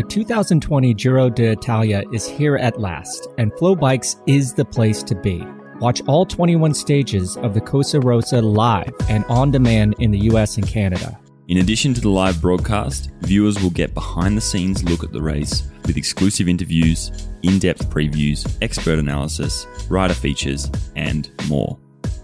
[0.00, 5.46] The 2020 Giro d'Italia is here at last, and FloBikes is the place to be.
[5.78, 10.56] Watch all 21 stages of the Corsa Rosa live and on demand in the US
[10.56, 11.20] and Canada.
[11.48, 15.20] In addition to the live broadcast, viewers will get behind the scenes look at the
[15.20, 21.78] race with exclusive interviews, in depth previews, expert analysis, rider features, and more.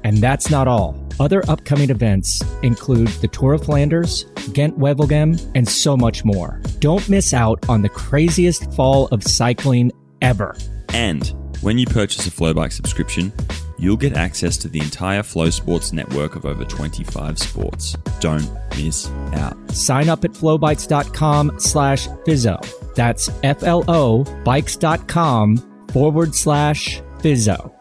[0.07, 0.95] And that's not all.
[1.19, 6.63] Other upcoming events include the Tour of Flanders, Ghent Wevelgem, and so much more.
[6.79, 9.91] Don't miss out on the craziest fall of cycling
[10.23, 10.57] ever.
[10.95, 13.33] And when you purchase a FloBike subscription,
[13.79, 17.97] you'll get access to the entire FloSports network of over 25 sports.
[18.21, 19.57] Don't miss out.
[19.73, 22.95] Sign up at flobikes.com slash Fizzo.
[22.95, 27.73] That's F-L-O bikes.com forward slash Fizzo.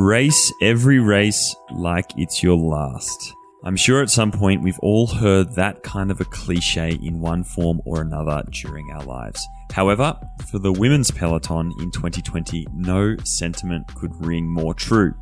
[0.00, 3.34] Race every race like it's your last.
[3.64, 7.42] I'm sure at some point we've all heard that kind of a cliche in one
[7.42, 9.44] form or another during our lives.
[9.72, 10.16] However,
[10.52, 15.14] for the women's peloton in 2020, no sentiment could ring more true.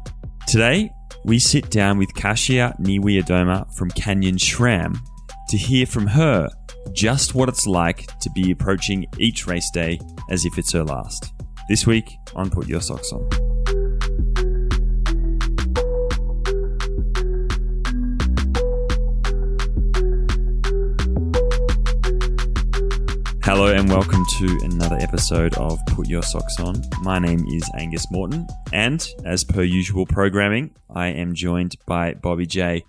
[0.47, 0.91] Today,
[1.25, 4.99] we sit down with Kasia Niewiadoma from Canyon SRAM
[5.49, 6.51] to hear from her
[6.93, 11.33] just what it's like to be approaching each race day as if it's her last.
[11.67, 13.56] This week on Put Your Socks On.
[23.47, 26.83] Hello and welcome to another episode of Put Your Socks On.
[27.01, 32.47] My name is Angus Morton, and as per usual programming, I am joined by Bobby
[32.47, 32.85] J.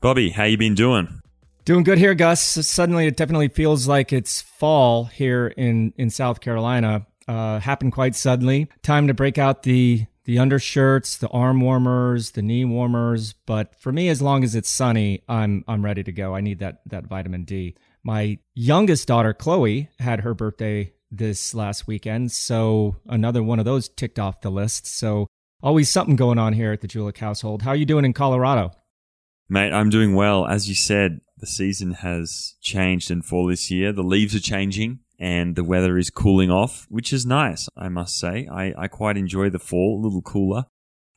[0.00, 1.20] Bobby, how you been doing?
[1.64, 2.40] Doing good here, Gus.
[2.42, 7.06] Suddenly, it definitely feels like it's fall here in in South Carolina.
[7.28, 8.68] Uh, happened quite suddenly.
[8.82, 13.34] Time to break out the the undershirts, the arm warmers, the knee warmers.
[13.46, 16.34] But for me, as long as it's sunny, I'm I'm ready to go.
[16.34, 17.76] I need that that vitamin D.
[18.04, 22.32] My youngest daughter, Chloe, had her birthday this last weekend.
[22.32, 24.86] So another one of those ticked off the list.
[24.86, 25.26] So
[25.62, 27.62] always something going on here at the Julich household.
[27.62, 28.72] How are you doing in Colorado?
[29.48, 30.46] Mate, I'm doing well.
[30.46, 33.92] As you said, the season has changed in fall this year.
[33.92, 38.18] The leaves are changing and the weather is cooling off, which is nice, I must
[38.18, 38.46] say.
[38.50, 40.66] I, I quite enjoy the fall, a little cooler.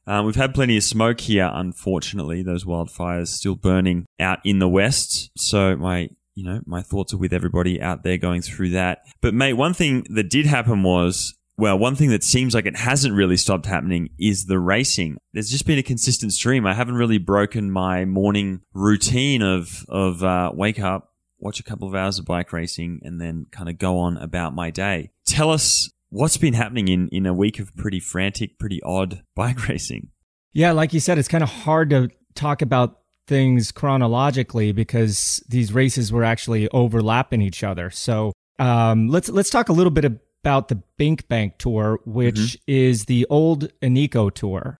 [0.05, 2.41] Um, we've had plenty of smoke here, unfortunately.
[2.41, 5.31] Those wildfires still burning out in the west.
[5.37, 8.99] So my you know, my thoughts are with everybody out there going through that.
[9.21, 12.77] But mate, one thing that did happen was, well, one thing that seems like it
[12.77, 15.17] hasn't really stopped happening is the racing.
[15.33, 16.67] There's just been a consistent stream.
[16.67, 21.87] I haven't really broken my morning routine of of uh, wake up, watch a couple
[21.87, 25.09] of hours of bike racing, and then kind of go on about my day.
[25.25, 29.67] Tell us what's been happening in in a week of pretty frantic, pretty odd bike
[29.67, 30.09] racing.
[30.53, 35.73] Yeah, like you said, it's kind of hard to talk about things chronologically because these
[35.73, 37.89] races were actually overlapping each other.
[37.89, 42.63] So um, let's let's talk a little bit about the BinckBank Tour, which mm-hmm.
[42.67, 44.79] is the old Eneco Tour.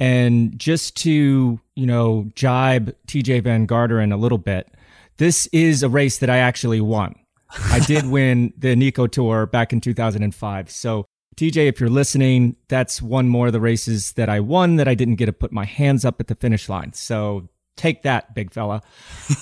[0.00, 4.68] And just to you know jibe Tejay Van Garderen a little bit,
[5.18, 7.14] this is a race that I actually won.
[7.70, 10.70] I did win the Eneco Tour back in 2005.
[10.70, 14.88] So TJ, if you're listening, that's one more of the races that I won that
[14.88, 16.92] I didn't get to put my hands up at the finish line.
[16.92, 18.82] So Take that, big fella.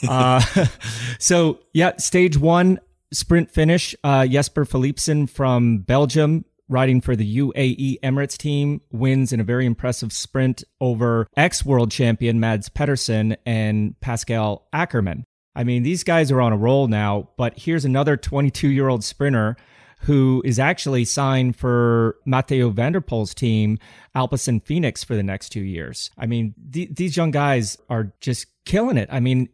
[0.09, 0.41] uh,
[1.19, 2.81] so, yeah, stage one
[3.13, 3.95] sprint finish.
[4.05, 9.67] Uh, Jasper Philipsen from Belgium, riding for the UAE Emirates team, wins in a very
[9.67, 15.25] impressive sprint over ex world champion Mads Pedersen and Pascal Ackermann.
[15.55, 19.03] I mean, these guys are on a roll now, but here's another 22 year old
[19.03, 19.57] sprinter
[20.01, 23.79] who is actually signed for Mathieu van der Poel's team,
[24.17, 26.11] Alpecin-Fenix, for the next two years.
[26.17, 29.09] I mean, th- these young guys are just killing it.
[29.13, 29.51] I mean,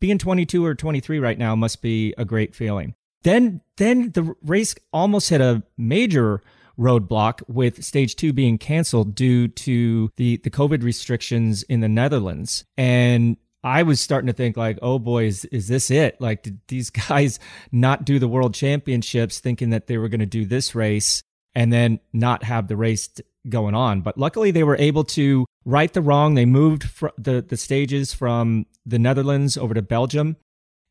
[0.00, 2.94] being 22 or 23 right now must be a great feeling.
[3.22, 6.42] Then, then the race almost hit a major
[6.78, 12.64] roadblock with stage two being canceled due to the, the COVID restrictions in the Netherlands.
[12.76, 16.20] And I was starting to think like, oh boy, is, is this it?
[16.20, 17.38] Like, did these guys
[17.70, 21.22] not do the world championships thinking that they were going to do this race
[21.54, 23.08] and then not have the race
[23.48, 24.00] going on?
[24.00, 26.34] But luckily they were able to right the wrong.
[26.34, 30.36] They moved fr- the, the stages from the Netherlands over to Belgium.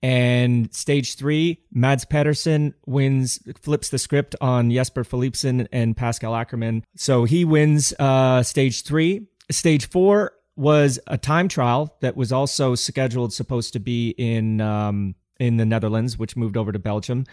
[0.03, 6.83] And stage three, Mads Pedersen wins, flips the script on Jasper Philipsen and Pascal Ackermann.
[6.95, 9.27] So he wins uh, stage three.
[9.51, 15.15] Stage four, was a time trial that was also scheduled supposed to be in um,
[15.39, 17.25] in the Netherlands, which moved over to Belgium.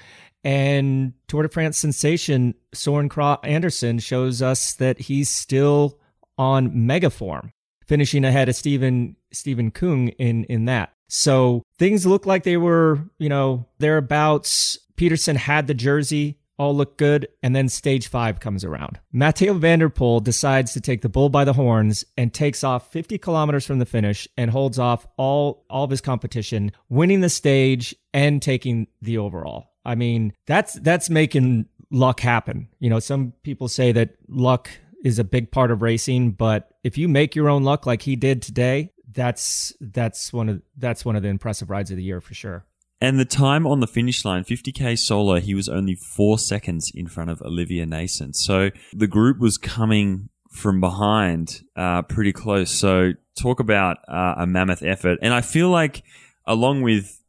[0.44, 5.98] And Tour de France sensation Soren Kragh Andersen shows us that he's still
[6.38, 7.52] on mega form,
[7.86, 10.92] finishing ahead of Stefan Stefan Küng in in that.
[11.08, 14.78] So things look like they were, you know, thereabouts.
[14.96, 18.98] Pedersen had the jersey all look good, and then stage five comes around.
[19.12, 22.90] Mathieu van der Poel decides to take the bull by the horns and takes off
[22.92, 27.28] 50 kilometers from the finish and holds off all, all of his competition, winning the
[27.28, 29.70] stage and taking the overall.
[29.84, 32.68] I mean, that's that's making luck happen.
[32.78, 34.68] You know, some people say that luck
[35.04, 38.16] is a big part of racing, but if you make your own luck like he
[38.16, 42.20] did today, that's that's one of that's one of the impressive rides of the year
[42.20, 42.66] for sure.
[43.00, 47.06] And the time on the finish line, 50k solo, he was only four seconds in
[47.06, 48.34] front of Oliver Naesen.
[48.34, 52.70] So the group was coming from behind uh, pretty close.
[52.70, 55.18] So talk about uh, a mammoth effort.
[55.22, 56.02] And I feel like,
[56.44, 57.22] along with,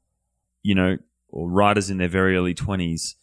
[0.63, 0.97] you know,
[1.31, 3.13] riders in their very early 20s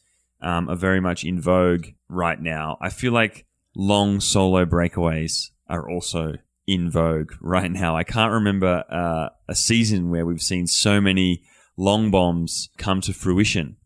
[0.41, 5.91] um, are very much in vogue right now, I feel like long solo breakaways are
[5.91, 6.35] also
[6.67, 7.97] in vogue right now.
[7.97, 11.43] I can't remember uh, a season where we've seen so many
[11.77, 13.77] long bombs come to fruition.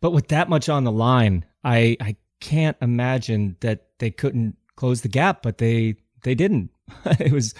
[0.00, 5.02] But with that much on the line, I I can't imagine that they couldn't close
[5.02, 6.70] the gap, but they they didn't.
[7.04, 7.54] it was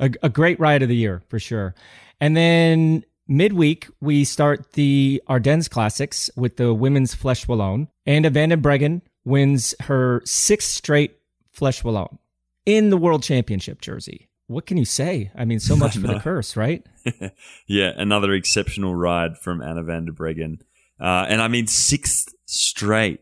[0.00, 1.74] a, a great ride of the year for sure.
[2.20, 7.88] And then midweek we start the Ardennes Classics with the women's Flèche Wallonne.
[8.06, 11.16] and Van der Breggen wins her sixth straight
[11.60, 12.18] Wallonne
[12.66, 15.30] in the World Championship jersey what can you say?
[15.34, 16.84] I mean, so much for the curse, right?
[17.66, 20.60] yeah, another exceptional ride from Anna van der Breggen.
[21.00, 23.20] Uh, and I mean, sixth straight.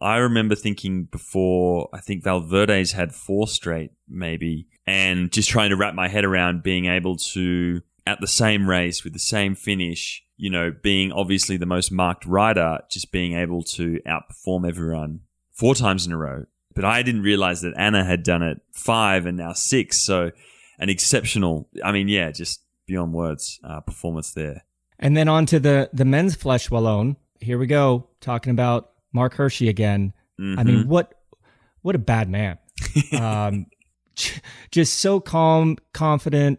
[0.00, 5.76] I remember thinking before, I think Valverde's had four straight, maybe, and just trying to
[5.76, 10.22] wrap my head around being able to, at the same race with the same finish,
[10.36, 15.20] you know, being obviously the most marked rider, just being able to outperform everyone
[15.52, 16.44] four times in a row.
[16.76, 20.04] But I didn't realize that Anna had done it five and now six.
[20.04, 20.30] So
[20.78, 24.64] an exceptional, I mean, yeah, just beyond words uh, performance there.
[24.98, 27.16] And then on to the, the men's Flèche Wallonne.
[27.40, 30.12] Here we go, talking about Marc Hirschi again.
[30.40, 30.58] Mm-hmm.
[30.58, 30.88] I mean, mm-hmm.
[30.88, 31.14] what
[31.82, 32.58] what a bad man.
[33.20, 33.66] um,
[34.70, 36.58] just so calm, confident.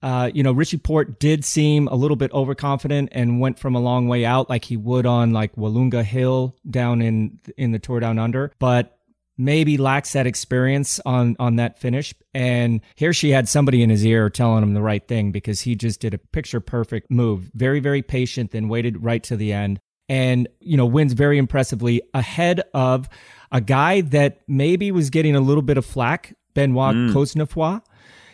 [0.00, 3.80] Uh, you know, Richie Porte did seem a little bit overconfident and went from a
[3.80, 7.98] long way out, like he would on like Willunga Hill down in in the Tour
[7.98, 8.52] Down Under.
[8.58, 8.97] But
[9.38, 14.28] maybe lacks that experience on on that finish and Hirschi had somebody in his ear
[14.28, 18.02] telling him the right thing because he just did a picture perfect move very very
[18.02, 23.08] patient then waited right to the end and you know wins very impressively ahead of
[23.52, 27.12] a guy that maybe was getting a little bit of flack benoit mm.
[27.12, 27.80] cosnefroy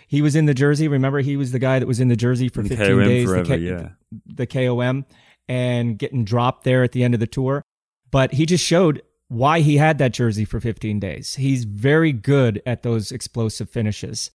[0.08, 2.48] he was in the jersey remember he was the guy that was in the jersey
[2.48, 3.88] for 15 KOM days forever, the, K- yeah.
[4.26, 5.04] the kom
[5.46, 7.62] and getting dropped there at the end of the tour
[8.10, 9.02] but he just showed
[9.34, 11.34] why he had that jersey for 15 days.
[11.34, 14.30] He's very good at those explosive finishes.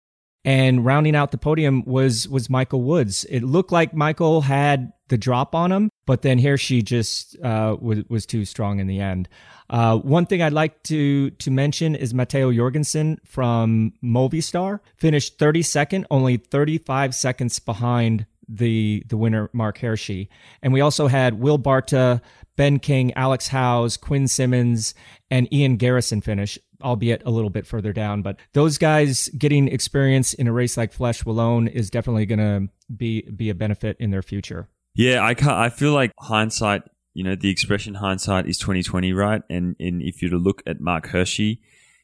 [0.45, 3.25] And rounding out the podium was was Michael Woods.
[3.29, 7.99] It looked like Michael had the drop on him, but then Hirschi just uh, was
[8.07, 9.27] was too strong in the end.
[9.69, 16.05] Uh, one thing I'd like to to mention is Matteo Jorgenson from Movistar finished 32nd,
[16.09, 20.27] only 35 seconds behind the the winner Marc Hirschi.
[20.61, 22.21] And we also had Will Barta,
[22.59, 24.93] Ben King, Alex Howes, Quinn Simmons,
[25.31, 28.21] and Ian Garrison finish, albeit a little bit further down.
[28.21, 32.67] But those guys getting experience in a race like Flèche Wallonne is definitely going to
[32.93, 34.67] be be a benefit in their future.
[34.93, 36.81] Yeah, I can't, I feel like hindsight.
[37.13, 39.41] You know, the expression hindsight is twenty twenty, right?
[39.49, 41.59] And and if you to look at Marc Hirschi,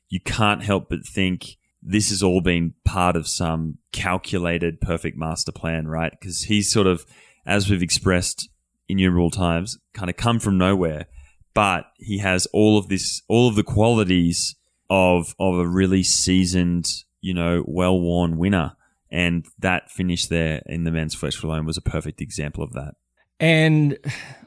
[0.07, 5.51] you can't help but think this has all been part of some calculated perfect master
[5.51, 6.13] plan, right?
[6.17, 7.05] Because he's sort of,
[7.45, 8.47] as we've expressed
[8.87, 11.07] innumerable times, kind of come from nowhere,
[11.53, 14.55] but he has all of this, all of the qualities
[14.89, 16.87] of of a really seasoned,
[17.21, 18.73] you know, well worn winner.
[19.11, 22.95] And that finish there in the men's Flèche Wallonne was a perfect example of that.
[23.39, 23.97] And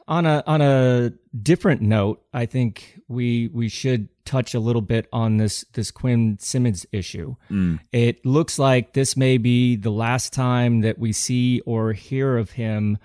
[0.07, 5.07] on a on a different note, I think we we should touch a little bit
[5.13, 7.35] on this this Quinn Simmons issue.
[7.49, 7.79] Mm.
[7.91, 12.51] It looks like this may be the last time that we see or hear of
[12.51, 12.97] him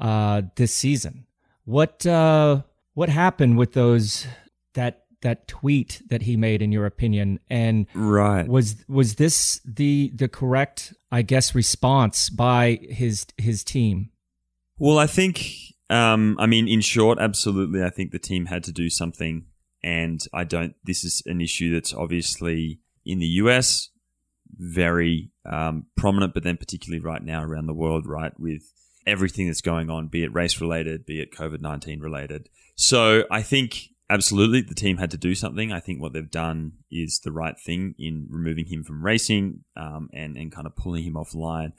[0.00, 1.26] uh, this season.
[1.64, 2.62] What uh,
[2.94, 4.26] what happened with those
[4.74, 10.10] that that tweet that he made in your opinion and right was was this the
[10.14, 14.10] the correct I guess response by his his team?
[14.78, 15.44] Well, I think
[15.90, 17.82] um, I mean, in short, absolutely.
[17.82, 19.46] I think the team had to do something,
[19.82, 20.74] and I don't.
[20.84, 23.90] This is an issue that's obviously in the US
[24.56, 28.32] very um, prominent, but then particularly right now around the world, right?
[28.38, 28.72] With
[29.06, 32.48] everything that's going on, be it race related, be it COVID 19 related.
[32.76, 35.72] So I think absolutely the team had to do something.
[35.72, 40.08] I think what they've done is the right thing in removing him from racing um,
[40.12, 41.72] and, and kind of pulling him offline.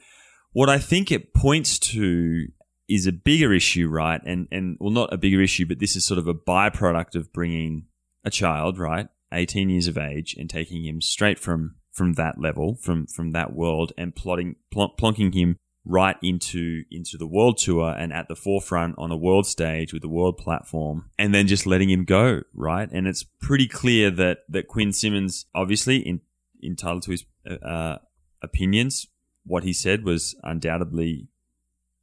[0.54, 2.48] What I think it points to
[2.90, 4.22] is a bigger issue, right?
[4.26, 7.32] And, and well, not a bigger issue, but this is sort of a byproduct of
[7.32, 7.86] bringing
[8.26, 9.08] a child, right?
[9.34, 13.54] 18 years of age and taking him straight from from that level, from from that
[13.54, 18.96] world, and plotting plonking him right into into the world tour and at the forefront
[18.98, 22.90] on a world stage with the world platform and then just letting him go right?
[22.92, 26.22] And it's pretty clear that that Quinn Simmons obviously in,
[26.64, 27.26] entitled to his
[27.66, 27.98] uh,
[28.44, 29.08] opinions
[29.44, 31.28] what he said was undoubtedly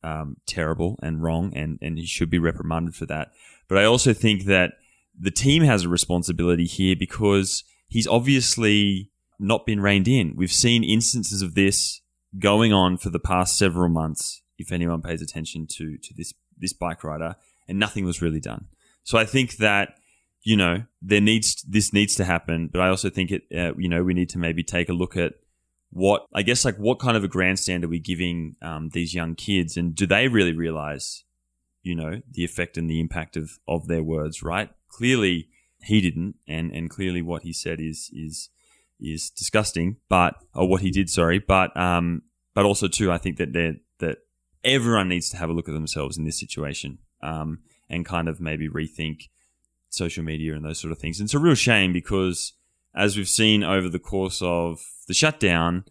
[0.02, 3.32] um, terrible and wrong and and he should be reprimanded for that.
[3.68, 4.72] But I also think that
[5.18, 10.34] the team has a responsibility here because he's obviously not been reined in.
[10.36, 12.00] We've seen instances of this
[12.38, 14.42] going on for the past several months.
[14.58, 17.36] If anyone pays attention to to this this bike rider,
[17.68, 18.66] and nothing was really done.
[19.04, 19.98] So I think that
[20.42, 23.88] you know there needs this needs to happen, but I also think it uh, you
[23.88, 25.34] know we need to maybe take a look at
[25.90, 29.34] what I guess like what kind of a grandstand are we giving um, these young
[29.34, 31.24] kids, and do they really realize
[31.82, 34.42] you know the effect and the impact of of their words?
[34.42, 34.70] Right?
[34.88, 35.48] Clearly
[35.82, 38.50] he didn't, and and clearly what he said is is
[39.00, 42.22] is disgusting, but or what he did, sorry, but um,
[42.58, 43.52] but also too, I think that
[44.00, 44.18] that
[44.64, 48.40] everyone needs to have a look at themselves in this situation, um, and kind of
[48.40, 49.28] maybe rethink
[49.90, 51.20] social media and those sort of things.
[51.20, 52.54] And it's a real shame because
[52.96, 55.84] as we've seen over the course of the shutdown.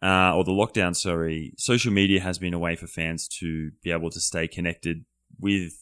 [0.00, 3.90] Uh, or the lockdown, sorry, social media has been a way for fans to be
[3.90, 5.04] able to stay connected
[5.40, 5.72] with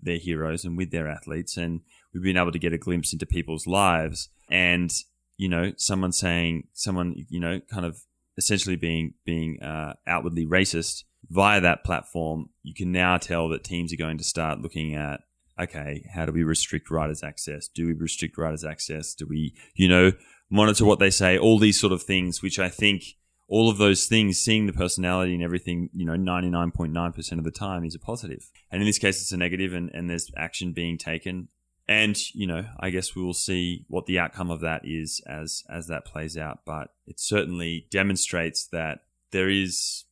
[0.00, 1.56] their heroes and with their athletes.
[1.56, 1.80] And
[2.14, 4.28] we've been able to get a glimpse into people's lives.
[4.48, 4.92] And
[5.36, 8.04] you know, someone saying someone, you know, kind of
[8.38, 13.92] essentially being being uh, outwardly racist via that platform, you can now tell that teams
[13.92, 15.20] are going to start looking at
[15.60, 17.68] okay, how do we restrict writers' access?
[17.68, 19.14] Do we restrict writers' access?
[19.14, 20.12] Do we, you know,
[20.50, 21.36] monitor what they say?
[21.36, 23.02] All these sort of things, which I think
[23.48, 27.84] all of those things, seeing the personality and everything, you know, 99.9% of the time
[27.84, 28.50] is a positive.
[28.70, 31.48] And in this case, it's a negative and, and there's action being taken.
[31.88, 35.62] And you know, I guess we will see what the outcome of that is as
[35.70, 36.60] as that plays out.
[36.66, 39.00] But it certainly demonstrates that
[39.32, 40.04] there is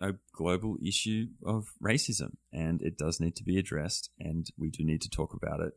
[0.00, 4.84] a global issue of racism, and it does need to be addressed, and we do
[4.84, 5.72] need to talk about it.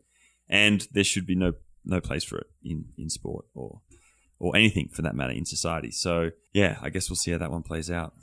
[0.48, 3.82] And there should be no no place for it in in sport or
[4.40, 5.90] or anything for that matter in society.
[5.90, 8.14] So yeah, I guess we'll see how that one plays out.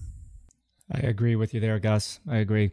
[0.93, 2.21] I agree with you there, Gus.
[2.29, 2.73] I agree.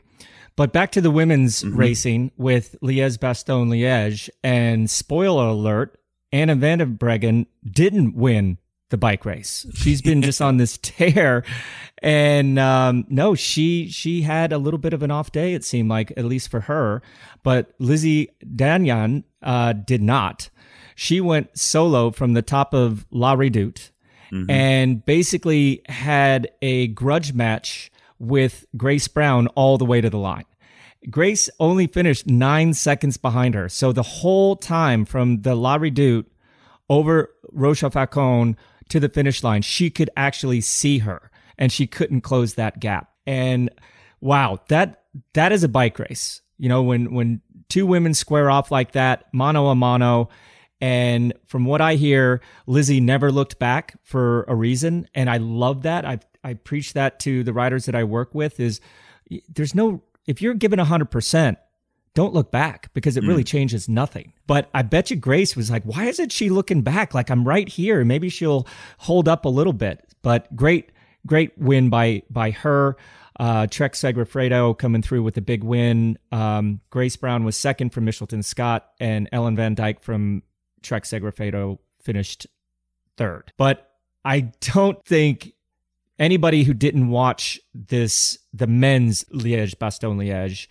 [0.55, 1.77] But back to the women's mm-hmm.
[1.77, 4.29] racing with Liège Bastogne Liège.
[4.43, 5.97] And spoiler alert,
[6.31, 8.57] Anna van der Breggen didn't win
[8.89, 9.65] the bike race.
[9.73, 11.43] She's been just on this tear.
[11.99, 15.89] And um, no, she she had a little bit of an off day, it seemed
[15.89, 17.01] like, at least for her.
[17.43, 20.49] But Lizzie Deignan uh, did not.
[20.95, 23.91] She went solo from the top of La Redoute
[24.31, 24.49] mm-hmm.
[24.49, 27.91] and basically had a grudge match
[28.21, 30.45] with Grace Brown all the way to the line.
[31.09, 33.67] Grace only finished nine seconds behind her.
[33.67, 36.27] So the whole time from the La Redoute
[36.87, 38.55] over Roche-aux-Faucons
[38.89, 43.09] to the finish line, she could actually see her and she couldn't close that gap.
[43.25, 43.71] And
[44.19, 46.41] wow, that that is a bike race.
[46.59, 50.29] You know, when when two women square off like that, mano a mano,
[50.79, 55.07] and from what I hear, Lizzie never looked back for a reason.
[55.15, 56.05] And I love that.
[56.05, 58.81] I I preach that to the riders that I work with is
[59.49, 61.57] there's no if you're given 100%,
[62.13, 63.47] don't look back because it really mm.
[63.47, 64.33] changes nothing.
[64.45, 67.13] But I bet you Grace was like, why isn't she looking back?
[67.13, 68.03] Like I'm right here.
[68.03, 68.67] Maybe she'll
[68.97, 70.05] hold up a little bit.
[70.21, 70.91] But great,
[71.25, 72.97] great win by by her.
[73.39, 76.19] Uh, Trek Segafredo coming through with a big win.
[76.31, 80.43] Um, Grace Brown was second from Mitchelton Scott, and Ellen Van Dijk from
[80.83, 82.45] Trek Segafredo finished
[83.17, 83.51] third.
[83.57, 83.89] But
[84.23, 85.53] I don't think
[86.21, 90.67] anybody who didn't watch this, the men's Liège Bastogne Liège,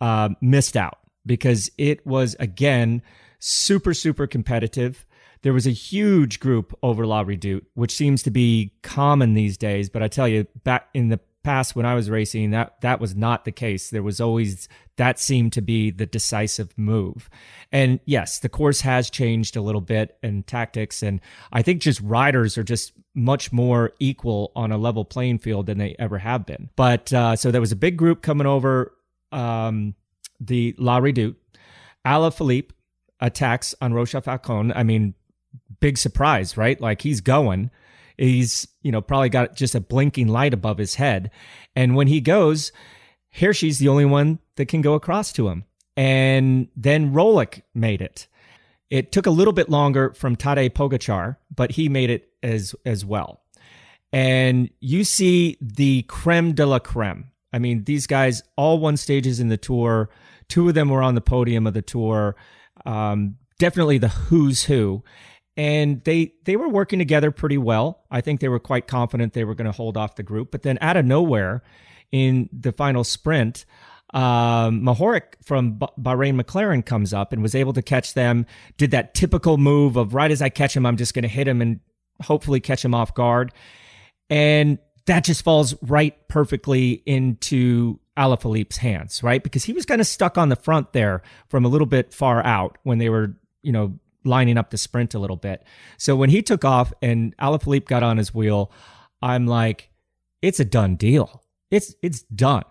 [0.00, 3.02] uh, missed out because it was again
[3.38, 5.06] super super competitive.
[5.42, 9.90] There was a huge group over La Redoute, which seems to be common these days.
[9.90, 13.14] But I tell you, back in the past when I was racing, that that was
[13.14, 13.90] not the case.
[13.90, 17.30] There was always that seemed to be the decisive move.
[17.70, 21.20] And yes, the course has changed a little bit and tactics, and
[21.52, 25.78] I think just riders are just much more equal on a level playing field than
[25.78, 26.70] they ever have been.
[26.74, 28.92] But uh, so there was a big group coming over
[29.30, 29.94] um,
[30.40, 31.36] the La Redoute.
[32.04, 32.70] Alaphilippe
[33.20, 34.72] attacks on Roche-aux-Faucons.
[34.74, 35.14] I mean,
[35.80, 36.80] big surprise, right?
[36.80, 37.70] Like he's going.
[38.16, 41.30] He's, you know, probably got just a blinking light above his head.
[41.74, 42.72] And when he goes,
[43.36, 45.64] Hirschi's the only one that can go across to him.
[45.96, 48.26] And then Roglic made it.
[48.90, 53.04] It took a little bit longer from Tadej Pogacar, but he made it as as
[53.04, 53.40] well.
[54.12, 57.32] And you see the creme de la creme.
[57.52, 60.10] I mean, these guys all won stages in the tour.
[60.48, 62.36] Two of them were on the podium of the tour.
[62.84, 65.02] Um, definitely the who's who.
[65.56, 68.02] And they they were working together pretty well.
[68.10, 70.50] I think they were quite confident they were going to hold off the group.
[70.50, 71.62] But then out of nowhere,
[72.10, 73.64] in the final sprint,
[74.14, 78.46] um, Mohoric from Bahrain McLaren comes up and was able to catch them.
[78.78, 81.48] Did that typical move of right as I catch him, I'm just going to hit
[81.48, 81.80] him and
[82.22, 83.52] hopefully catch him off guard.
[84.30, 89.42] And that just falls right perfectly into Alaphilippe's hands, right?
[89.42, 92.44] Because he was kind of stuck on the front there from a little bit far
[92.44, 95.64] out when they were, you know, lining up the sprint a little bit.
[95.98, 98.72] So when he took off and Alaphilippe got on his wheel,
[99.22, 99.90] I'm like,
[100.42, 101.42] it's a done deal.
[101.70, 102.64] It's it's done.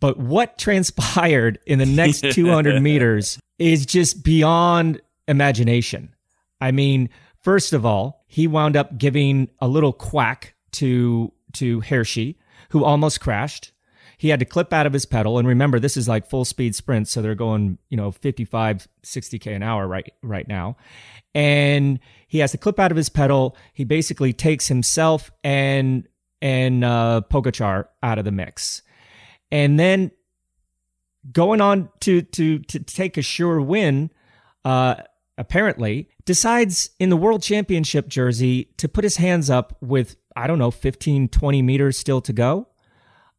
[0.00, 6.14] But what transpired in the next 200 meters is just beyond imagination.
[6.60, 7.10] I mean,
[7.40, 12.36] first of all, he wound up giving a little quack to to Hirschi,
[12.70, 13.71] who almost crashed.
[14.22, 15.38] He had to clip out of his pedal.
[15.38, 17.10] And remember, this is like full speed sprints.
[17.10, 20.76] So they're going, you know, 55, 60K an hour right, right now.
[21.34, 21.98] And
[22.28, 23.56] he has to clip out of his pedal.
[23.72, 26.06] He basically takes himself and,
[26.40, 28.82] and, uh, Pogacar out of the mix
[29.52, 30.10] and then
[31.30, 34.10] going on to to to take a sure win
[34.64, 34.96] uh
[35.38, 40.58] apparently decides in the world championship jersey to put his hands up with i don't
[40.58, 42.66] know 15 20 meters still to go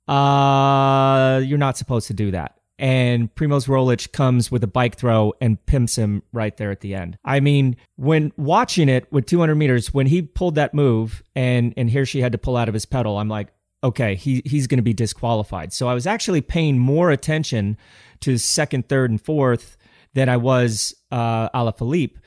[0.07, 5.33] uh you're not supposed to do that and Primoz Roglic comes with a bike throw
[5.39, 7.17] and pimps him right there at the end.
[7.23, 11.89] I mean, when watching it with 200 meters, when he pulled that move and and
[11.89, 13.49] Hirschi had to pull out of his pedal, I'm like,
[13.83, 15.73] okay, he, he's going to be disqualified.
[15.73, 17.77] So I was actually paying more attention
[18.21, 19.77] to second, third, and fourth
[20.13, 22.17] than I was uh, Alaphilippe.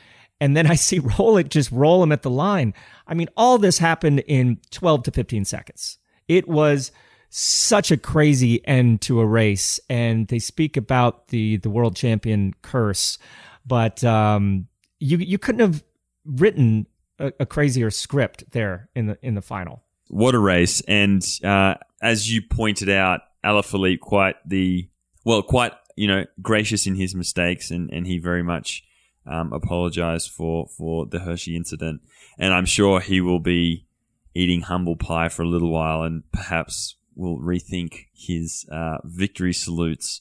[0.40, 2.74] And then I see Roglic just roll him at the line.
[3.06, 5.98] I mean, all this happened in 12 to 15 seconds.
[6.28, 6.92] It was
[7.28, 9.80] such a crazy end to a race.
[9.88, 13.18] And they speak about the, the world champion curse,
[13.66, 15.84] but um, you, you couldn't have
[16.24, 16.86] written
[17.18, 19.82] a, a crazier script there in the, in the final.
[20.08, 20.80] What a race!
[20.82, 24.88] And uh, as you pointed out, Alaphilippe quite the
[25.24, 28.84] well, quite you know gracious in his mistakes, and, and he very much
[29.26, 32.02] um, apologized for for the Hirschi incident.
[32.38, 33.86] And I'm sure he will be
[34.34, 40.20] eating humble pie for a little while, and perhaps will rethink his uh, victory salutes,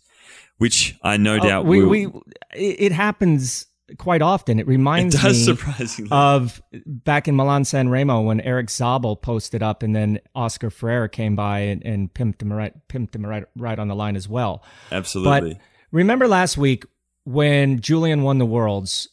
[0.57, 1.89] which I no oh, doubt we, will.
[1.89, 2.07] We,
[2.53, 4.59] it happens quite often.
[4.59, 6.11] It reminds it does, me surprisingly.
[6.11, 11.07] of back in Milan San Remo when Erik Zabel posted up and then Oscar Freire
[11.07, 14.27] came by and, and pimped him right pimped him right right on the line as
[14.27, 14.63] well.
[14.91, 15.53] Absolutely.
[15.53, 16.85] But remember last week
[17.25, 19.09] when Julian won the worlds,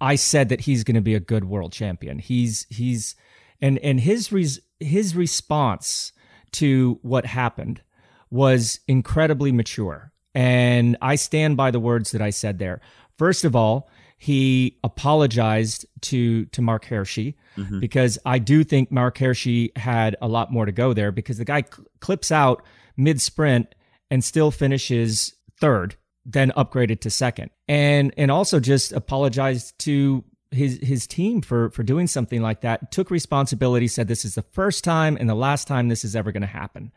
[0.00, 2.18] I said that he's going to be a good world champion.
[2.18, 3.16] He's he's
[3.60, 6.12] and and his res, his response
[6.52, 7.82] to what happened
[8.30, 10.12] was incredibly mature.
[10.34, 12.80] And I stand by the words that I said there.
[13.18, 13.90] First of all,
[14.22, 17.80] he apologized to to Marc Hirschi mm-hmm.
[17.80, 21.44] because I do think Marc Hirschi had a lot more to go there because the
[21.44, 22.62] guy cl- clips out
[22.96, 23.74] mid sprint
[24.12, 30.78] and still finishes third, then upgraded to second, and and also just apologized to his
[30.82, 32.92] his team for for doing something like that.
[32.92, 36.32] Took responsibility, said this is the first time and the last time this is ever
[36.32, 36.92] going to happen.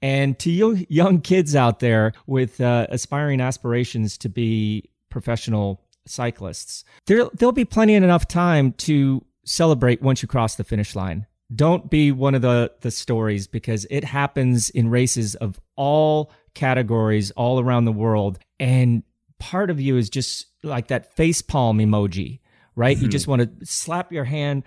[0.00, 6.84] And to you young kids out there with uh, aspiring aspirations to be professional cyclists.
[7.06, 11.26] There, there'll be plenty and enough time to celebrate once you cross the finish line.
[11.54, 17.30] Don't be one of the, the stories because it happens in races of all categories
[17.32, 18.38] all around the world.
[18.60, 19.02] And
[19.38, 22.40] part of you is just like that face palm emoji,
[22.78, 22.96] right?
[22.96, 23.04] Mm-hmm.
[23.04, 24.62] You just want to slap your hand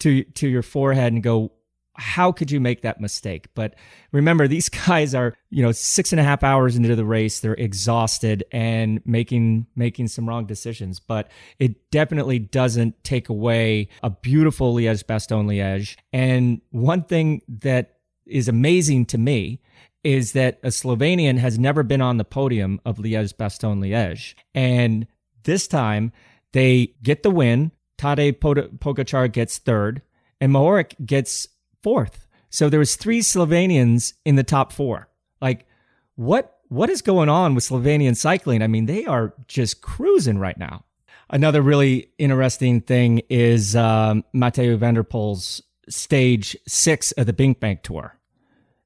[0.00, 1.50] to, to your forehead and go,
[1.96, 3.46] how could you make that mistake?
[3.54, 3.74] But
[4.12, 7.40] remember, these guys are, you know, six and a half hours into the race.
[7.40, 11.00] They're exhausted and making making some wrong decisions.
[11.00, 15.96] But it definitely doesn't take away a beautiful Liège Bastogne Liège.
[16.12, 17.96] And one thing that
[18.26, 19.60] is amazing to me
[20.02, 24.34] is that a Slovenian has never been on the podium of Liège Bastogne Liège.
[24.54, 25.06] And
[25.44, 26.12] this time
[26.54, 27.72] they get the win.
[27.98, 30.02] Tadej Pogacar gets third
[30.40, 31.48] and Mohoric gets
[31.82, 32.26] fourth.
[32.48, 35.08] So there was three Slovenians in the top four.
[35.40, 35.66] Like,
[36.14, 38.62] what what is going on with Slovenian cycling?
[38.62, 40.84] I mean, they are just cruising right now.
[41.28, 47.82] Another really interesting thing is um, Mathieu van der Poel's stage six of the BinckBank
[47.82, 48.18] Tour.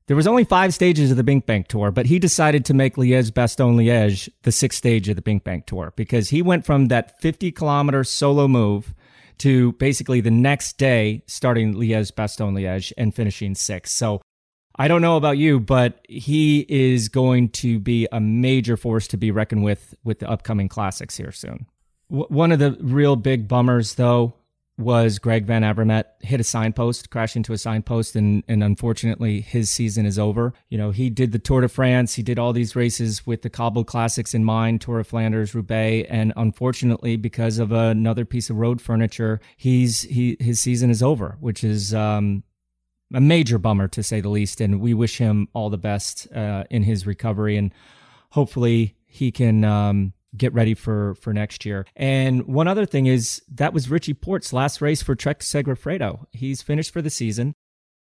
[0.09, 3.31] There was only five stages of the BinckBank Tour, but he decided to make Liège
[3.31, 7.53] Bastogne Liège the sixth stage of the BinckBank Tour because he went from that 50
[7.53, 8.95] kilometer solo move
[9.37, 13.93] to basically the next day starting Liège Bastogne Liège and finishing sixth.
[13.93, 14.23] So
[14.77, 19.19] I don't know about you, but he is going to be a major force to
[19.19, 21.67] be reckoned with with the upcoming classics here soon.
[22.09, 24.33] W- one of the real big bummers, though,
[24.79, 29.71] was Greg Van Avermaet hit a signpost, crashed into a signpost, and and unfortunately his
[29.71, 30.55] season is over.
[30.69, 33.51] You know, he did the Tour de France, he did all these races with the
[33.51, 38.57] cobbled classics in mind, Tour of Flanders, Roubaix, and unfortunately because of another piece of
[38.57, 42.45] road furniture, he's he his season is over, which is um,
[43.13, 44.61] a major bummer to say the least.
[44.61, 47.73] And we wish him all the best uh, in his recovery, and
[48.31, 49.65] hopefully he can.
[49.65, 51.87] Um, get ready for for next year.
[51.97, 56.27] And one other thing is that was Richie Porte's last race for Trek Segafredo.
[56.33, 57.55] He's finished for the season.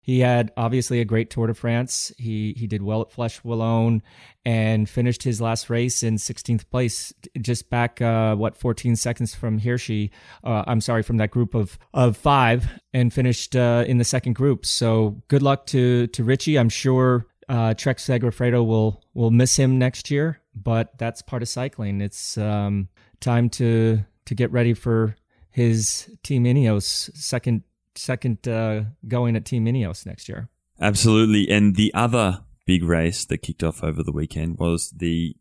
[0.06, 2.12] He had obviously a great Tour de France.
[2.16, 4.02] He he did well at Flèche Wallonne
[4.44, 9.58] and finished his last race in 16th place, just back uh, what 14 seconds from
[9.58, 10.10] Hirschi.
[10.44, 14.34] Uh, I'm sorry, from that group of of five, and finished uh, in the second
[14.34, 14.64] group.
[14.64, 16.56] So good luck to to Richie.
[16.56, 21.48] I'm sure uh, Trek Segafredo will will miss him next year but that's part of
[21.48, 22.00] cycling.
[22.00, 22.88] It's um,
[23.20, 25.14] time to to get ready for
[25.50, 27.62] his Team Ineos second
[27.94, 30.48] second uh, going at Team Ineos next year.
[30.80, 35.36] Absolutely, and the other big race that kicked off over the weekend was the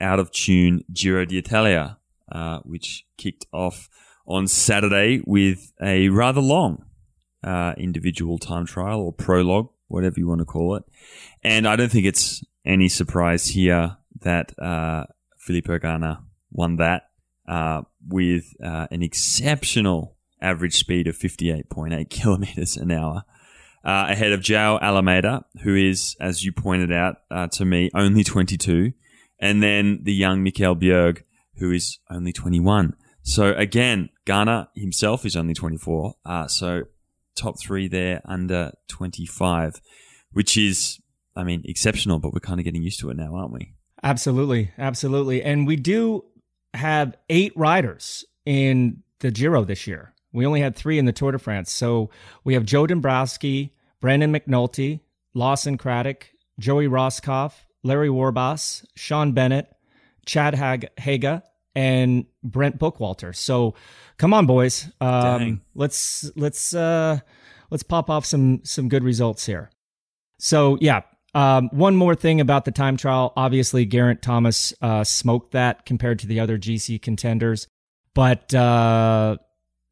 [0.00, 1.98] out of tune Giro d'Italia,
[2.30, 3.88] uh, which kicked off
[4.26, 6.84] on Saturday with a rather long
[7.42, 10.84] uh, individual time trial or prologue, whatever you want to call it.
[11.42, 15.04] And I don't think it's any surprise here that uh,
[15.38, 17.08] Filippo Ganna won that
[17.46, 23.24] uh, with uh, an exceptional average speed of 58.8 kilometers an hour.
[23.84, 28.24] Uh, ahead of Joao Almeida, who is, as you pointed out uh, to me, only
[28.24, 28.92] 22,
[29.38, 31.22] and then the young Mikkel Bjerg,
[31.58, 32.94] who is only 21.
[33.22, 36.14] So again, Ganna himself is only 24.
[36.24, 36.82] Uh, so
[37.38, 39.80] top three there under 25,
[40.32, 40.98] which is,
[41.36, 43.74] I mean, exceptional, but we're kind of getting used to it now, aren't we?
[44.02, 45.42] Absolutely, absolutely.
[45.42, 46.24] And we do
[46.74, 50.14] have eight riders in the Giro this year.
[50.32, 51.72] We only had three in the Tour de France.
[51.72, 52.10] So
[52.44, 55.00] we have Joe Dombrowski, Brandon McNulty,
[55.34, 59.66] Lawson Craddock, Joey Rosskopf, Larry Warbasse, Sean Bennett,
[60.26, 61.42] Chad Hag- Haga,
[61.74, 63.34] and Brent Bookwalter.
[63.34, 63.74] So
[64.16, 64.90] come on, boys.
[65.00, 67.20] Um, let's let's uh,
[67.70, 69.70] let's pop off some some good results here.
[70.38, 71.02] So yeah,
[71.34, 73.32] um, one more thing about the time trial.
[73.36, 77.66] Obviously, Geraint Thomas uh, smoked that compared to the other GC contenders.
[78.14, 79.36] But uh,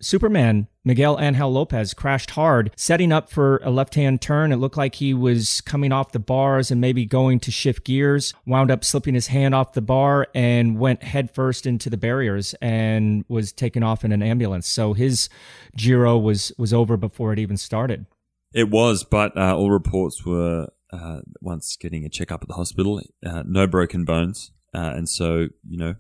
[0.01, 4.53] Superman, Miguel Angel Lopez, crashed hard, setting up for a left hand turn.
[4.53, 8.33] It looked like he was coming off the bars and maybe going to shift gears,
[8.47, 13.25] wound up slipping his hand off the bar and went headfirst into the barriers and
[13.27, 14.69] was taken off in an ambulance.
[14.69, 15.29] So his
[15.77, 18.07] Giro was, was over before it even started.
[18.55, 23.01] It was, but uh, all reports were uh, once getting a checkup at the hospital,
[23.27, 25.97] uh, no broken bones, uh, and so you know,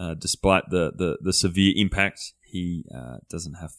[0.00, 3.72] uh, despite the, the, the severe impact, he uh, doesn't have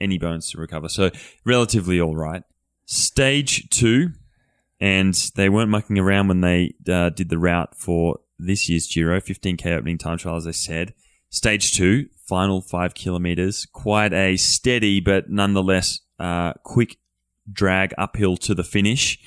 [0.00, 0.88] any bones to recover.
[0.88, 1.10] So
[1.44, 2.42] relatively all right.
[2.86, 4.10] Stage two,
[4.80, 9.20] and they weren't mucking around when they uh, did the route for this year's Giro,
[9.20, 10.94] 15k opening time trial, as I said.
[11.28, 16.00] Stage two, final five kilometers, quite a steady but nonetheless
[16.64, 16.98] quick
[17.50, 19.18] drag uphill to the finish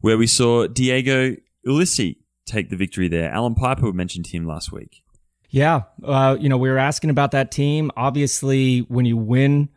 [0.00, 1.36] where we saw Diego
[1.66, 3.30] Ulissi take the victory there.
[3.30, 5.02] Allan Peiper mentioned him last week.
[5.50, 7.90] Yeah, uh, you know, we were asking about that team.
[7.96, 9.70] Obviously, when you win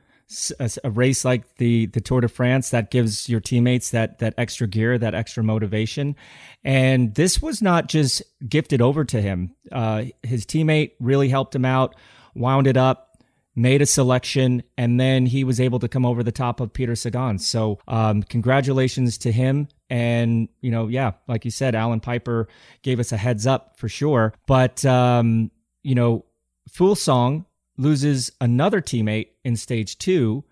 [0.60, 4.34] a, a, race like the the Tour de France, that gives your teammates that that
[4.38, 6.16] extra gear, that extra motivation.
[6.64, 9.56] And this was not just gifted over to him.
[9.72, 11.96] Uh, his teammate really helped him out,
[12.36, 13.12] wound it up,
[13.56, 16.96] made a selection, and then he was able to come over the top of Peter
[16.96, 17.38] Sagan.
[17.40, 19.68] So, um, congratulations to him.
[19.90, 22.46] And, you know, yeah, like you said, Allan Peiper
[22.82, 24.34] gave us a heads up for sure.
[24.48, 25.52] But, um,
[25.84, 26.26] you know,
[26.70, 27.46] Fuglsang
[27.78, 30.44] loses another teammate in stage two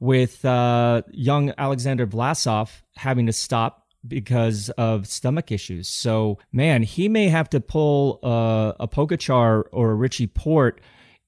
[0.00, 5.88] with uh, young Alexander Vlasov having to stop because of stomach issues.
[5.88, 10.80] So, man, he may have to pull uh, a Pogacar or a Richie Porte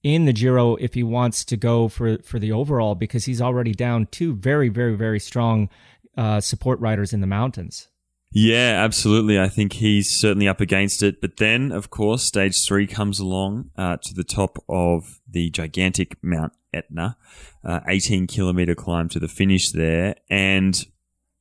[0.02, 3.72] in the Giro if he wants to go for for the overall because he's already
[3.72, 5.70] down two very very very strong
[6.16, 7.88] uh, support riders in the mountains.
[8.37, 9.38] Yeah, absolutely.
[9.38, 11.20] I think he's certainly up against it.
[11.20, 16.16] But then, of course, stage three comes along uh, to the top of the gigantic
[16.20, 17.16] Mount Etna,
[17.64, 20.16] uh, 18 kilometer climb to the finish there.
[20.29, 20.85] And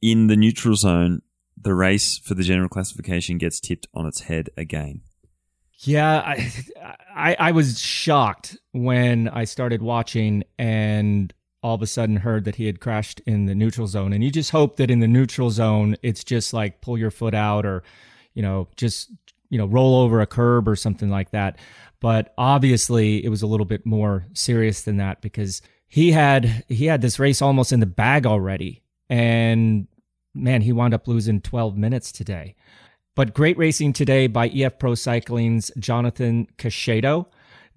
[0.03, 1.23] in the neutral zone,
[1.60, 5.01] the race for the general classification gets tipped on its head again.
[5.79, 6.53] Yeah, I,
[7.15, 12.56] I, I was shocked when I started watching and all of a sudden heard that
[12.56, 14.13] he had crashed in the neutral zone.
[14.13, 17.34] And you just hope that in the neutral zone, it's just like pull your foot
[17.34, 17.84] out or,
[18.34, 19.12] you know, just,
[19.49, 21.58] you know, roll over a curb or something like that.
[22.02, 26.88] But obviously, it was a little bit more serious than that because he had he
[26.88, 29.88] had this race almost in the bag already, and
[30.34, 32.56] man, he wound up losing 12 minutes today.
[33.15, 37.28] But great racing today by EF Pro Cycling's Jonathan Caicedo.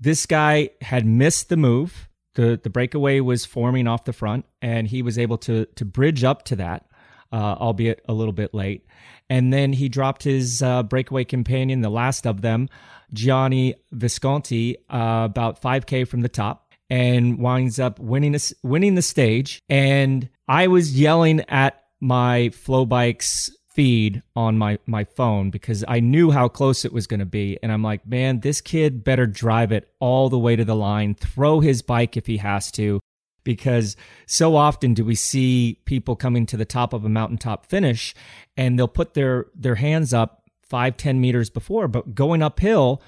[0.00, 2.08] This guy had missed the move.
[2.36, 6.22] The, the breakaway was forming off the front, and he was able to, to bridge
[6.22, 6.86] up to that,
[7.32, 8.86] uh, albeit a little bit late.
[9.28, 12.68] And then he dropped his uh, breakaway companion, the last of them,
[13.12, 19.02] Gianni Visconti, uh, about 5K from the top and winds up winning, a, winning the
[19.02, 19.60] stage.
[19.68, 26.30] And I was yelling at my FloBikes feed on my my phone because I knew
[26.30, 29.70] how close it was going to be and I'm like, "Man, this kid better drive
[29.70, 33.00] it all the way to the line, throw his bike if he has to."
[33.44, 33.94] Because
[34.26, 38.14] so often do we see people coming to the top of a mountaintop finish
[38.56, 43.02] and they'll put their their hands up five ten meters before, but going uphill,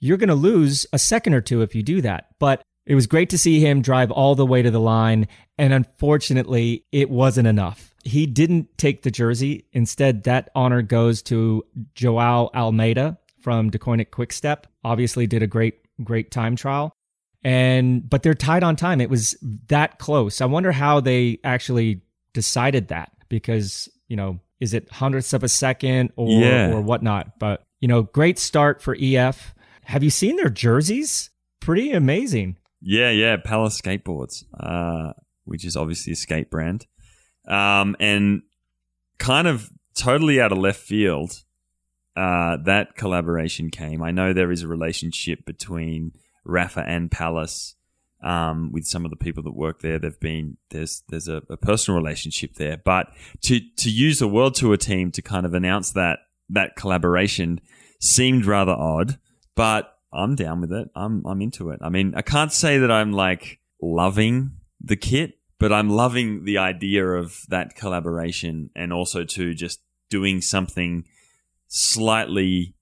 [0.00, 2.26] you're going to lose a second or two if you do that.
[2.40, 5.28] But it was great to see him drive all the way to the line.
[5.58, 7.94] And unfortunately, it wasn't enough.
[8.08, 9.66] He didn't take the jersey.
[9.72, 11.62] Instead, that honor goes to
[11.94, 14.66] Joao Almeida from Deceuninck Quickstep.
[14.82, 16.92] Obviously, did a great, great time trial.
[17.44, 19.00] And, but they're tied on time.
[19.02, 19.36] It was
[19.68, 20.40] that close.
[20.40, 22.00] I wonder how they actually
[22.32, 26.72] decided that because, you know, is it hundredths of a second or, yeah.
[26.72, 27.38] or whatnot?
[27.38, 29.54] But, you know, great start for EF.
[29.84, 31.30] Have you seen their jerseys?
[31.60, 32.56] Pretty amazing.
[32.80, 35.12] Yeah, yeah, Palace Skateboards, uh,
[35.44, 36.86] which is obviously a skate brand,
[37.48, 38.42] um, and
[39.18, 41.42] kind of totally out of left field.
[42.16, 44.02] Uh, that collaboration came.
[44.02, 46.12] I know there is a relationship between
[46.44, 47.76] Rapha and Palace
[48.22, 49.98] um, with some of the people that work there.
[49.98, 54.54] They've been there's there's a, a, personal relationship there, but to to use a world
[54.54, 57.60] tour team to kind of announce that that collaboration
[58.00, 59.18] seemed rather odd.
[59.54, 60.88] But I'm down with it.
[60.94, 61.80] I'm I'm into it.
[61.82, 66.58] I mean, I can't say that I'm like loving the kit, but I'm loving the
[66.58, 71.04] idea of that collaboration and also to just doing something
[71.66, 72.74] slightly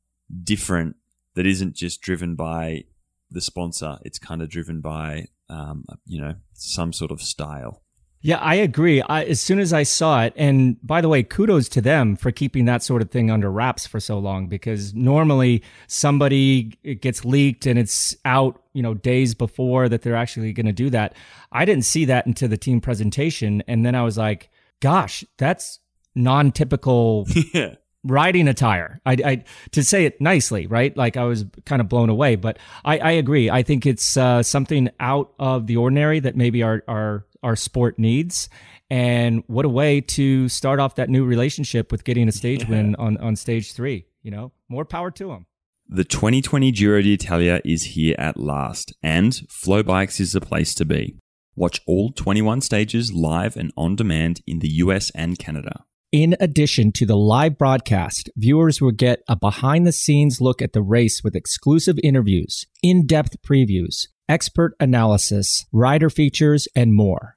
[0.42, 0.96] different
[1.34, 2.84] that isn't just driven by
[3.30, 3.98] the sponsor.
[4.02, 7.82] It's kind of driven by um, you know some sort of style.
[8.26, 9.00] Yeah, I agree.
[9.02, 12.32] I, as soon as I saw it, and by the way, kudos to them for
[12.32, 17.66] keeping that sort of thing under wraps for so long because normally somebody gets leaked
[17.66, 21.14] and it's out, you know, days before that they're actually going to do that.
[21.52, 23.62] I didn't see that until the team presentation.
[23.68, 25.78] And then I was like, gosh, that's
[26.16, 27.28] non typical.
[27.54, 27.76] Yeah.
[28.06, 30.96] Riding attire, I, I to say it nicely, right?
[30.96, 33.50] Like I was kind of blown away, but I, I agree.
[33.50, 37.98] I think it's uh, something out of the ordinary that maybe our our our sport
[37.98, 38.48] needs.
[38.88, 42.94] And what a way to start off that new relationship with getting a stage win
[42.96, 44.06] on, on stage three.
[44.22, 45.46] You know, more power to them.
[45.88, 51.16] The 2020 Giro d'Italia is here at last, and FloBikes is the place to be.
[51.54, 55.84] Watch all 21 stages live and on demand in the US and Canada.
[56.16, 60.72] In addition to the live broadcast, viewers will get a behind the scenes look at
[60.72, 67.36] the race with exclusive interviews, in depth previews, expert analysis, rider features, and more.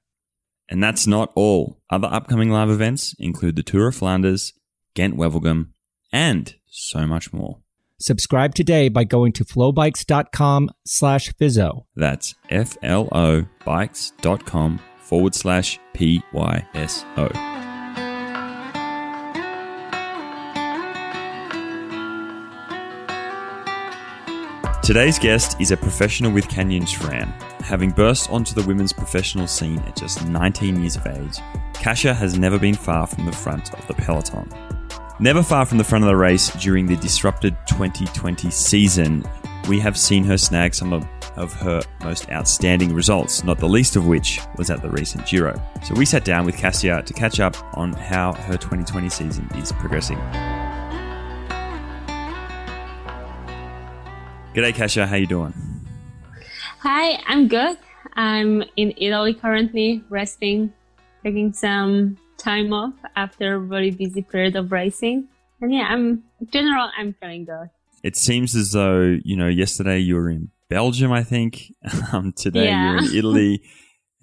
[0.69, 1.81] And that's not all.
[1.89, 4.53] Other upcoming live events include the Tour of Flanders,
[4.93, 5.71] Ghent Wevelgem,
[6.13, 7.57] and so much more.
[7.99, 11.83] Subscribe today by going to flobikes.com slash Fizzo.
[11.97, 17.48] That's F-L-O bikes.com forward slash P-Y-S-O.
[24.89, 27.28] Today's guest is a professional with Canyon SRAM.
[27.62, 31.38] Having burst onto the women's professional scene at just 19 years of age,
[31.75, 34.52] Kasia has never been far from the front of the peloton.
[35.19, 39.23] Never far from the front of the race during the disrupted 2020 season,
[39.67, 43.95] we have seen her snag some of, of her most outstanding results, not the least
[43.95, 45.62] of which was at the recent Giro.
[45.84, 49.71] So we sat down with Kasia to catch up on how her 2020 season is
[49.71, 50.17] progressing.
[54.53, 55.05] G'day, Kasia.
[55.05, 55.53] How you doing?
[56.79, 57.77] Hi, I'm good.
[58.13, 60.73] I'm in Italy currently, resting,
[61.23, 65.27] taking some time off after a very busy period of racing.
[65.62, 67.69] And yeah, I'm general, I'm feeling good.
[68.03, 71.73] It seems as though you know yesterday you were in Belgium, I think.
[72.12, 72.93] Um, today yeah.
[72.93, 73.62] you're in Italy.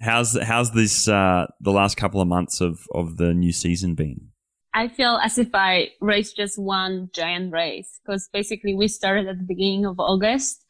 [0.01, 4.29] how's how's this uh, the last couple of months of of the new season been?
[4.77, 9.39] I feel as if I raced just one giant race because basically we started at
[9.39, 10.63] the beginning of August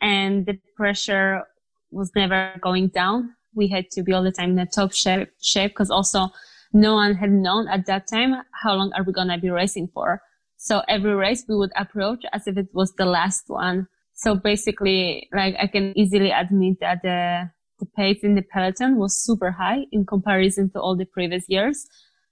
[0.00, 1.42] and the pressure
[1.90, 3.34] was never going down.
[3.54, 6.30] We had to be all the time in a top shape because also
[6.72, 9.90] no one had known at that time how long are we going to be racing
[9.92, 10.22] for.
[10.56, 13.88] So every race we would approach as if it was the last one.
[14.14, 19.22] So basically, like I can easily admit that the, the pace in the peloton was
[19.22, 21.86] super high in comparison to all the previous years.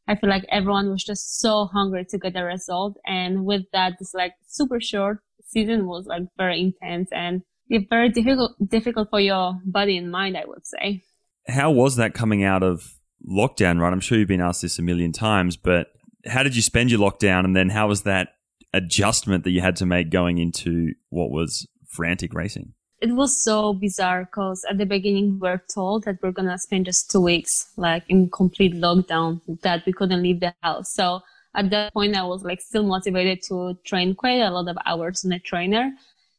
[0.08, 2.96] I feel like everyone was just so hungry to get a result.
[3.06, 7.42] And with that, this like super short season was like very intense and
[7.90, 11.02] very difficult, difficult for your body and mind, I would say.
[11.46, 12.94] How was that coming out of
[13.28, 13.92] lockdown, right?
[13.92, 15.88] I'm sure you've been asked this a million times, but
[16.26, 17.44] how did you spend your lockdown?
[17.44, 18.30] And then how was that
[18.72, 22.72] adjustment that you had to make going into what was frantic racing?
[23.00, 26.86] It was so bizarre because at the beginning we were told that we're gonna spend
[26.86, 30.94] just two weeks like in complete lockdown, that we couldn't leave the house.
[30.94, 31.20] So
[31.54, 35.24] at that point I was like still motivated to train quite a lot of hours
[35.24, 35.92] on a trainer.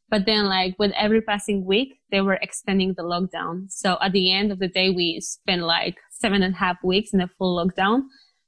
[0.09, 3.71] But then like with every passing week, they were extending the lockdown.
[3.71, 7.13] So at the end of the day, we spent like seven and a half weeks
[7.13, 8.01] in a full lockdown.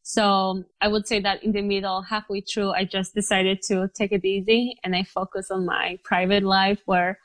[0.04, 4.12] So I would say that in the middle, halfway through, I just decided to take
[4.12, 7.17] it easy and I focus on my private life where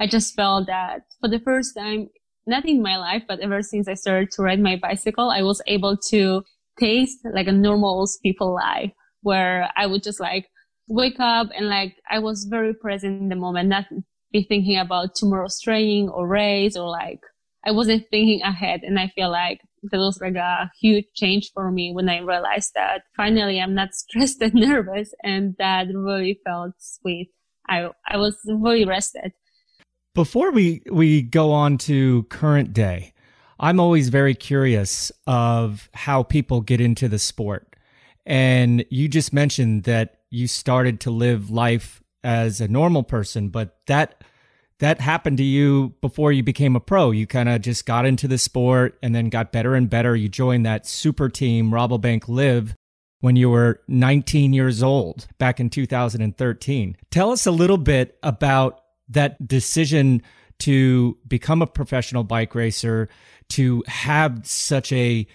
[0.00, 2.08] I just felt that for the first time,
[2.46, 5.62] not in my life, but ever since I started to ride my bicycle, I was
[5.66, 6.42] able to
[6.78, 10.48] taste like a normal people life where I would just like
[10.88, 13.86] wake up and like I was very present in the moment, not
[14.32, 17.20] be thinking about tomorrow's training or race or like
[17.64, 18.80] I wasn't thinking ahead.
[18.82, 22.72] And I feel like that was like a huge change for me when I realized
[22.74, 27.30] that finally I'm not stressed and nervous and that really felt sweet.
[27.68, 29.32] I, I was really rested.
[30.14, 33.14] Before we, we go on to current day,
[33.58, 37.76] I'm always very curious of how people get into the sport.
[38.26, 43.78] And you just mentioned that you started to live life as a normal person, but
[43.86, 44.22] that
[44.80, 47.12] that happened to you before you became a pro.
[47.12, 50.16] You kind of just got into the sport and then got better and better.
[50.16, 52.74] You joined that super team, Rabobank Live,
[53.20, 56.96] when you were 19 years old back in 2013.
[57.12, 60.22] Tell us a little bit about that decision
[60.60, 63.08] to become a professional bike racer,
[63.48, 65.26] to have such a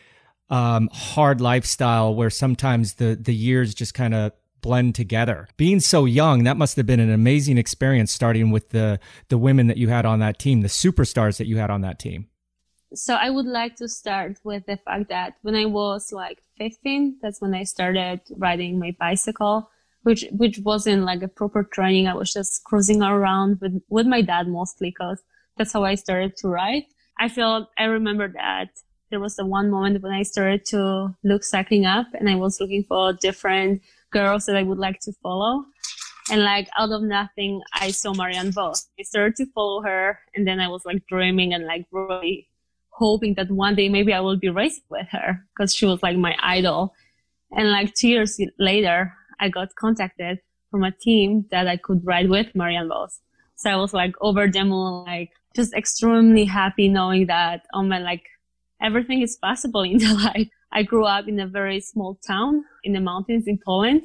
[0.49, 5.47] um, hard lifestyle where sometimes the the years just kind of blend together.
[5.57, 8.99] Being so young, that must have been an amazing experience starting with the
[9.29, 11.99] the women that you had on that team, the superstars that you had on that
[11.99, 12.27] team.
[12.93, 17.17] So I would like to start with the fact that when I was like 15,
[17.21, 19.69] that's when I started riding my bicycle,
[20.07, 22.07] which which wasn't like a proper training.
[22.07, 25.21] I was just cruising around with with my dad mostly because
[25.57, 26.83] that's how I started to ride.
[27.19, 28.69] I feel I remember that
[29.09, 32.61] there was the one moment when I started to look cycling up and I was
[32.61, 35.65] looking for different girls that I would like to follow.
[36.31, 38.87] And like out of nothing, I saw Marianne Vos.
[38.97, 42.47] I started to follow her and then I was like dreaming and like really
[42.91, 46.15] hoping that one day maybe I will be racing with her because she was like
[46.15, 46.93] my idol.
[47.51, 50.39] And like two years later, I got contacted
[50.71, 53.19] from a team that I could ride with Marianne Vos.
[53.55, 58.03] So I was like over the moon, like just extremely happy knowing that, oh man,
[58.03, 58.23] like
[58.81, 60.49] everything is possible in the life.
[60.71, 64.01] I grew up in a very small town in the mountains in Poland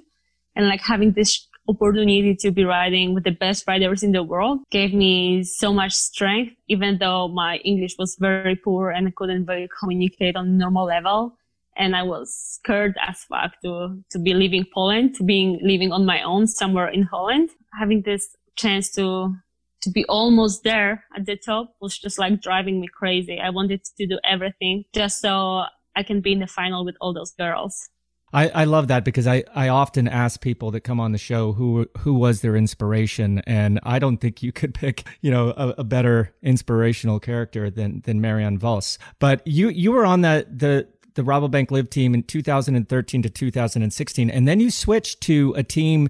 [0.56, 4.60] and like having this opportunity to be riding with the best riders in the world
[4.70, 9.46] gave me so much strength, even though my English was very poor and I couldn't
[9.46, 11.36] really communicate on normal level.
[11.76, 16.04] And I was scared as fuck to, to be leaving Poland, to being living on
[16.04, 17.50] my own somewhere in Holland.
[17.78, 19.34] Having this chance to
[19.82, 23.40] to be almost there at the top was just like driving me crazy.
[23.40, 25.64] I wanted to do everything just so
[25.96, 27.88] I can be in the final with all those girls.
[28.32, 31.52] I, I love that because I, I often ask people that come on the show
[31.52, 35.74] who who was their inspiration, and I don't think you could pick you know a,
[35.78, 38.96] a better inspirational character than than Marianne Vos.
[39.18, 44.30] But you you were on that the the Rabobank Live team in 2013 to 2016,
[44.30, 46.08] and then you switched to a team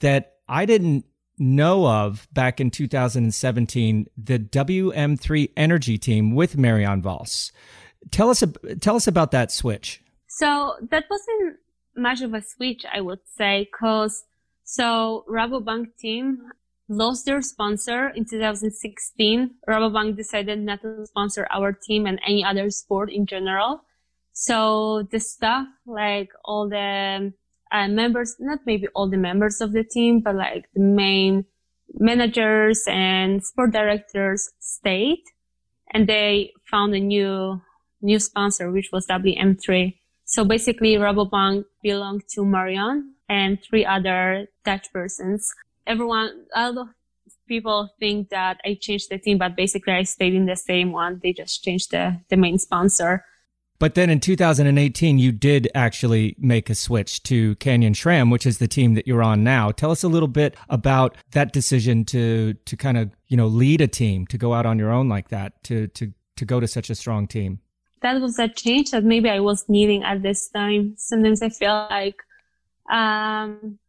[0.00, 1.06] that I didn't
[1.38, 7.52] know of back in 2017, the WM3 Energy team with Marianne Vos.
[8.10, 8.42] Tell us
[8.80, 10.02] tell us about that switch.
[10.28, 11.58] So that wasn't
[11.96, 14.24] much of a switch, I would say, because
[14.64, 16.50] so Rabobank team
[16.88, 19.50] lost their sponsor in 2016.
[19.68, 23.84] Rabobank decided not to sponsor our team and any other sport in general.
[24.32, 27.32] So the stuff, like all the
[27.70, 31.44] uh, members, not maybe all the members of the team, but like the main
[31.94, 35.22] managers and sport directors stayed
[35.92, 37.60] and they found a new
[38.00, 39.94] new sponsor, which was WM3.
[40.24, 45.48] So basically, Rabobank belonged to Marianne and three other Dutch persons.
[45.86, 46.88] Everyone, a lot of
[47.46, 51.20] people think that I changed the team, but basically I stayed in the same one.
[51.22, 53.24] They just changed the, the main sponsor.
[53.82, 58.58] But then in 2018, you did actually make a switch to Canyon SRAM, which is
[58.58, 59.72] the team that you're on now.
[59.72, 63.80] Tell us a little bit about that decision to to kind of you know lead
[63.80, 66.68] a team to go out on your own like that to to to go to
[66.68, 67.58] such a strong team.
[68.02, 70.94] That was a change that maybe I was needing at this time.
[70.96, 72.22] Sometimes I feel like
[72.88, 73.80] um,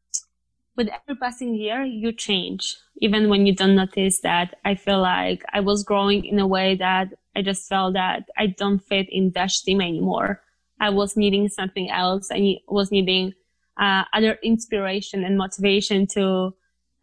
[0.76, 4.56] with every passing year, you change, even when you don't notice that.
[4.66, 8.48] I feel like I was growing in a way that I just felt that I
[8.48, 10.42] don't fit in Dutch team anymore.
[10.80, 12.30] I was needing something else.
[12.32, 13.34] I was needing
[13.80, 16.54] uh, other inspiration and motivation to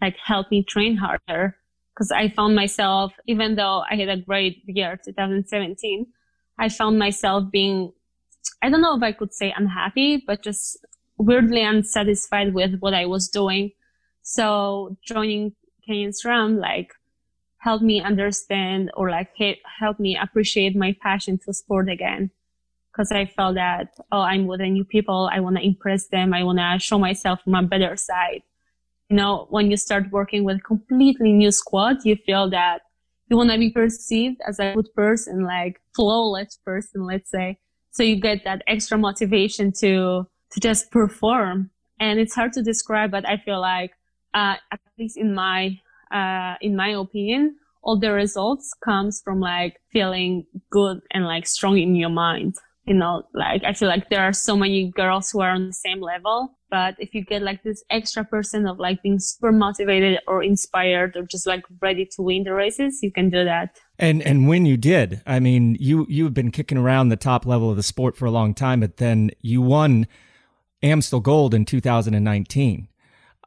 [0.01, 1.57] like help me train harder.
[1.99, 6.07] Cause I found myself, even though I had a great year, 2017,
[6.59, 7.93] I found myself being,
[8.62, 10.78] I don't know if I could say unhappy, but just
[11.18, 13.72] weirdly unsatisfied with what I was doing.
[14.22, 15.53] So joining
[15.87, 16.93] Canyon SRAM like
[17.61, 19.30] helped me understand or like
[19.78, 22.30] help me appreciate my passion to sport again.
[22.96, 25.30] Cause I felt that, oh, I'm with a new people.
[25.32, 26.34] I want to impress them.
[26.34, 28.42] I want to show myself from a better side.
[29.08, 32.82] You know, when you start working with a completely new squad, you feel that
[33.28, 37.58] you want to be perceived as a good person, like flawless person, let's say.
[37.92, 41.70] So you get that extra motivation to to just perform.
[42.00, 43.92] And it's hard to describe, but I feel like,
[44.34, 45.80] uh, at least in my,
[46.11, 51.78] uh, in my opinion, all the results comes from like feeling good and like strong
[51.78, 52.56] in your mind.
[52.86, 55.72] You know, like I feel like there are so many girls who are on the
[55.72, 60.18] same level, but if you get like this extra person of like being super motivated
[60.26, 63.78] or inspired or just like ready to win the races, you can do that.
[63.98, 67.70] And and when you did, I mean, you you've been kicking around the top level
[67.70, 70.08] of the sport for a long time, but then you won
[70.82, 72.88] Amstel Gold in 2019.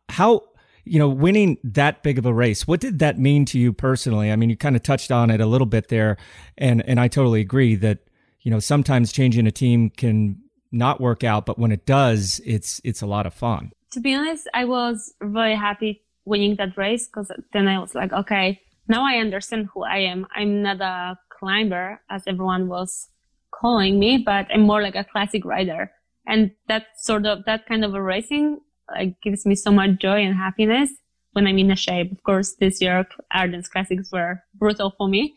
[0.09, 0.41] How,
[0.85, 4.31] you know, winning that big of a race, what did that mean to you personally?
[4.31, 6.17] I mean, you kind of touched on it a little bit there,
[6.57, 7.99] and and I totally agree that
[8.41, 12.81] you know sometimes changing a team can not work out, but when it does, it's
[12.83, 13.71] it's a lot of fun.
[13.91, 18.11] To be honest, I was very happy winning that race because then I was like,
[18.11, 20.25] okay, now I understand who I am.
[20.35, 23.09] I'm not a climber as everyone was
[23.51, 25.91] calling me, but I'm more like a classic rider
[26.25, 28.59] and that sort of that kind of a racing
[28.95, 30.89] like gives me so much joy and happiness
[31.33, 32.11] when I'm in a shape.
[32.11, 35.35] Of course, this year Ardennes Classics were brutal for me,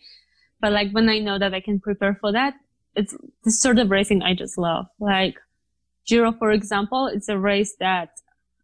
[0.60, 2.54] but like when I know that I can prepare for that,
[2.94, 4.86] it's the sort of racing I just love.
[5.00, 5.36] Like
[6.06, 8.10] Giro, for example, it's a race that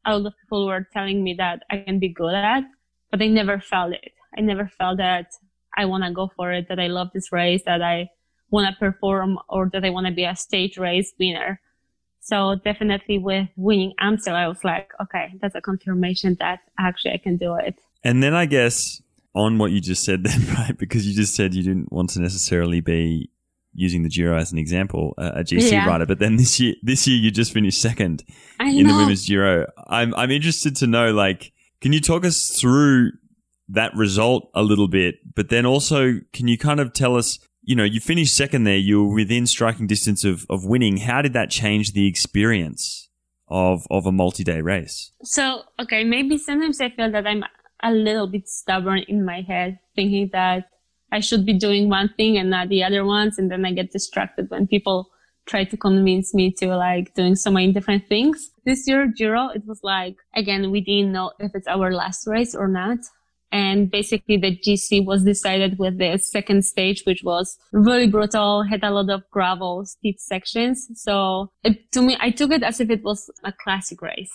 [0.05, 2.65] a lot of people were telling me that I can be good at,
[3.11, 4.13] but I never felt it.
[4.37, 5.27] I never felt that
[5.77, 8.09] I want to go for it, that I love this race, that I
[8.51, 11.61] want to perform or that I want to be a stage race winner.
[12.25, 17.19] So definitely with winning Amstel, I was like, okay, that's a confirmation that actually I
[17.19, 17.75] can do it.
[18.05, 19.03] And then I guess
[19.35, 20.79] on what you just said then, right?
[20.79, 23.29] Because you just said you didn't want to necessarily be
[23.75, 25.87] using the Giro as an example, uh, a GC yeah.
[25.87, 28.23] rider, but then this year, this year you just finished second
[28.61, 28.93] I in know.
[28.93, 29.67] the women's Giro.
[29.89, 33.13] I'm, I'm interested to know, like, can you talk us through
[33.71, 35.17] that result a little bit?
[35.35, 38.77] But then also, can you kind of tell us you know, you finished second there.
[38.77, 40.99] You were within striking distance of, of winning.
[40.99, 43.09] How did that change the experience
[43.49, 45.13] of of a multi day race?
[45.23, 47.45] So, okay, maybe sometimes I feel that I'm
[47.83, 50.69] a little bit stubborn in my head, thinking that
[51.13, 53.93] I should be doing one thing and not the other ones, and then I get
[53.93, 55.11] distracted when people
[55.47, 58.51] try to convince me to like doing so many different things.
[58.65, 62.55] This year, Giro, it was like again we didn't know if it's our last race
[62.55, 62.99] or not.
[63.53, 68.83] And basically the GC was decided with the second stage, which was really brutal, had
[68.83, 70.89] a lot of gravel, steep sections.
[70.95, 74.33] So it, to me, I took it as if it was a classic race.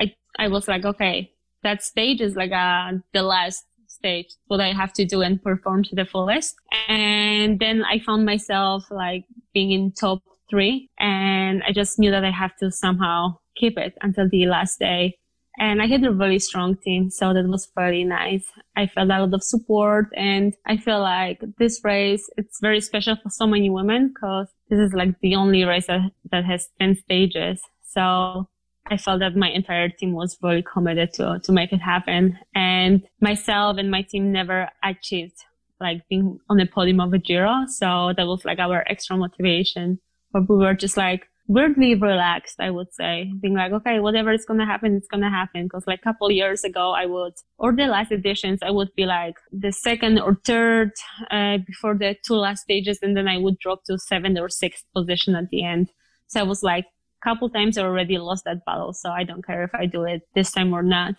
[0.00, 1.30] I, I was like, okay,
[1.62, 5.42] that stage is like a, uh, the last stage, what I have to do and
[5.42, 6.54] perform to the fullest.
[6.88, 12.24] And then I found myself like being in top three and I just knew that
[12.24, 15.16] I have to somehow keep it until the last day
[15.58, 17.10] and I had a really strong team.
[17.10, 18.44] So that was very nice.
[18.76, 23.16] I felt a lot of support and I feel like this race, it's very special
[23.22, 26.96] for so many women because this is like the only race that, that has 10
[26.96, 27.60] stages.
[27.82, 28.48] So
[28.86, 32.38] I felt that my entire team was really committed to, to make it happen.
[32.54, 35.36] And myself and my team never achieved
[35.80, 37.66] like being on the podium of a Giro.
[37.68, 40.00] So that was like our extra motivation.
[40.32, 44.44] But we were just like, weirdly relaxed, I would say, being like, okay, whatever is
[44.44, 45.68] going to happen, it's going to happen.
[45.68, 49.04] Cause like a couple years ago, I would, or the last editions, I would be
[49.06, 50.92] like the second or third,
[51.30, 52.98] uh, before the two last stages.
[53.02, 55.90] And then I would drop to seventh or sixth position at the end.
[56.28, 56.86] So I was like,
[57.24, 60.28] couple times I already lost that battle, so I don't care if I do it
[60.34, 61.14] this time or not.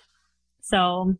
[0.61, 1.15] So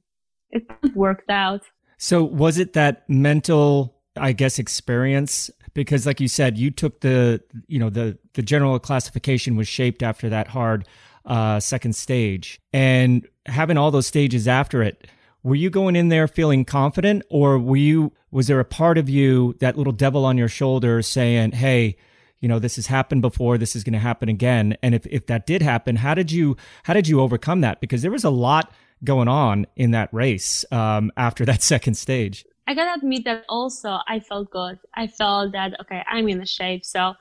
[0.51, 1.61] it worked out.
[1.97, 5.49] So was it that mental, I guess, experience?
[5.75, 10.01] Because like you said, you took the, you know, the the general classification was shaped
[10.01, 10.87] after that hard
[11.25, 15.07] uh, second stage, and having all those stages after it.
[15.43, 18.11] Were you going in there feeling confident, or were you?
[18.31, 21.97] Was there a part of you, that little devil on your shoulder, saying, "Hey,
[22.39, 25.25] you know this has happened before this is going to happen again and if, if
[25.25, 28.29] that did happen how did you how did you overcome that because there was a
[28.29, 28.71] lot
[29.03, 33.99] going on in that race um, after that second stage i gotta admit that also
[34.07, 34.79] i felt good.
[34.93, 36.85] I felt that okay i'm in a shape.
[36.85, 37.13] So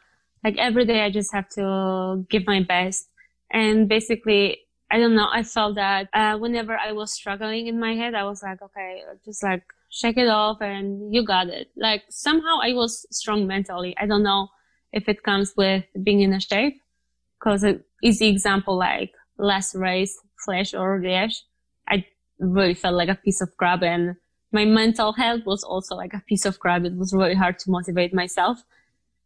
[0.42, 3.09] like every day i just have to give my best.
[3.51, 4.59] And basically
[4.90, 8.24] i don't know i felt that uh, whenever i was struggling in my head i
[8.24, 11.70] was like okay just like shake it off and you got it.
[11.76, 13.95] Like somehow i was strong mentally.
[13.99, 14.49] I don't know
[14.92, 16.80] if it comes with being in a shape.
[17.38, 21.42] Because an easy example like last race, Flèche or Dash,
[21.88, 22.07] I
[22.38, 24.16] really felt like a piece of crap and
[24.55, 26.84] my mental health was also like a piece of crap.
[26.84, 28.62] It was really hard to motivate myself.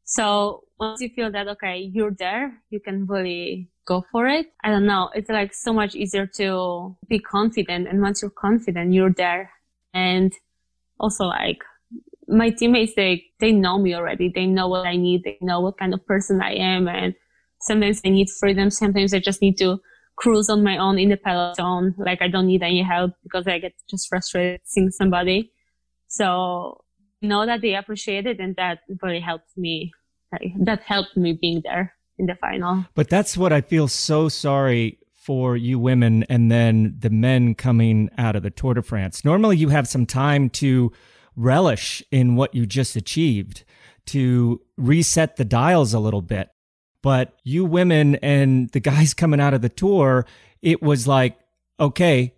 [0.05, 4.47] So once you feel that, okay, you're there, you can really go for it.
[4.65, 5.11] I don't know.
[5.15, 7.89] It's like so much easier to be confident.
[7.89, 9.53] And once you're confident, you're there.
[9.93, 10.33] And
[10.99, 11.63] also like
[12.29, 15.79] my teammates they they know me already they know what i need they know what
[15.79, 17.15] kind of person i am and
[17.63, 19.81] sometimes i need freedom sometimes i just need to
[20.19, 23.57] cruise on my own in the peloton like i don't need any help because i
[23.59, 25.53] get just frustrated seeing somebody.
[26.09, 26.85] So
[27.21, 29.93] know that they appreciate it and that really helps me
[30.61, 32.85] that helped me being there in the final.
[32.95, 38.09] But that's what i feel so sorry for you women and then the men coming
[38.17, 39.25] out of the tour de france.
[39.25, 40.91] Normally you have some time to
[41.37, 43.65] relish in what you just achieved,
[44.07, 46.49] to reset the dials a little bit.
[47.03, 50.27] But you women and the guys coming out of the tour,
[50.63, 51.39] it was like,
[51.79, 52.35] okay,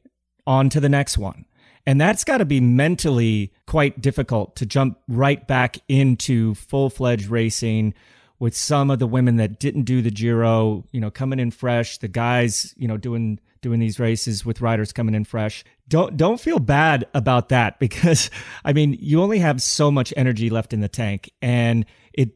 [0.47, 1.47] on to the next one.
[1.87, 7.29] And that's got to be mentally quite difficult to jump right back into full fledged
[7.29, 7.95] racing
[8.39, 11.99] with some of the women that didn't do the Giro, you know, coming in fresh,
[11.99, 15.63] the guys, you know, doing doing these races with riders coming in fresh.
[15.89, 18.31] Don't don't feel bad about that because
[18.65, 22.35] I mean you only have so much energy left in the tank, and it.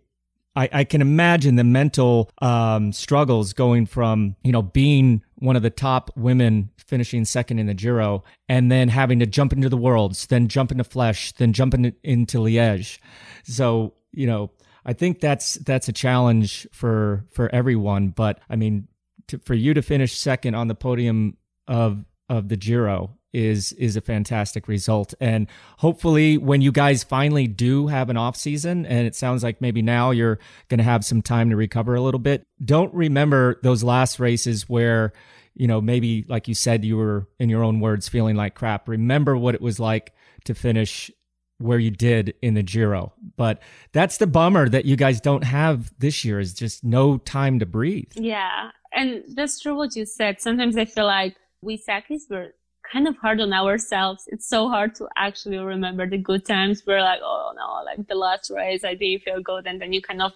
[0.56, 5.62] I, I can imagine the mental um, struggles going from you know being one of
[5.62, 9.76] the top women finishing second in the Giro, and then having to jump into the
[9.76, 12.98] worlds, then jump into Flèche, then jump into, into Liège.
[13.44, 14.50] So you know,
[14.86, 18.08] I think that's that's a challenge for for everyone.
[18.08, 18.88] But I mean,
[19.28, 21.36] to, for you to finish second on the podium
[21.66, 25.14] of of the Giro is is a fantastic result.
[25.20, 25.46] And
[25.78, 29.82] hopefully when you guys finally do have an off season and it sounds like maybe
[29.82, 33.82] now you're going to have some time to recover a little bit, don't remember those
[33.82, 35.12] last races where
[35.54, 38.88] you know maybe like you said you were in your own words feeling like crap.
[38.88, 40.14] Remember what it was like
[40.44, 41.10] to finish
[41.58, 43.12] where you did in the Giro.
[43.36, 43.62] But
[43.92, 47.66] that's the bummer that you guys don't have this year is just no time to
[47.66, 48.10] breathe.
[48.14, 50.40] Yeah and that's true what you said.
[50.40, 51.82] Sometimes I feel like we
[52.30, 52.54] were
[52.90, 54.24] kind of hard on ourselves.
[54.28, 56.82] It's so hard to actually remember the good times.
[56.86, 59.66] We're like, oh no, like the last race, I didn't feel good.
[59.66, 60.32] And then you kind of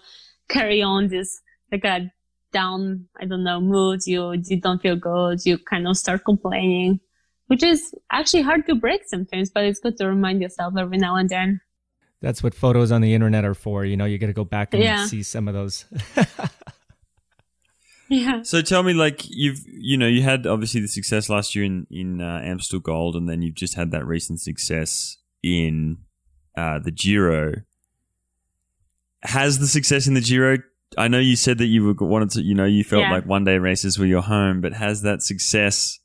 [0.49, 1.41] carry on this
[1.71, 2.11] like a
[2.51, 4.01] down, I don't know, mood.
[4.05, 5.45] You, you don't feel good.
[5.45, 6.99] You kind of start complaining,
[7.47, 11.15] which is actually hard to break sometimes, but it's good to remind yourself every now
[11.15, 11.61] and then.
[12.21, 13.85] That's what photos on the internet are for.
[13.85, 15.05] You know, you got to go back and yeah.
[15.05, 15.85] see some of those.
[18.09, 18.41] Yeah.
[18.41, 21.85] So tell me, like you've you know you had obviously the success last year in
[21.91, 25.99] in uh, Amstel Gold, and then you've just had that recent success in
[26.57, 27.53] uh, the Giro.
[29.21, 30.57] Has the success in the Giro?
[30.97, 33.11] I know you said that you wanted to, you know, you felt yeah.
[33.11, 35.99] like one day races were your home, but has that success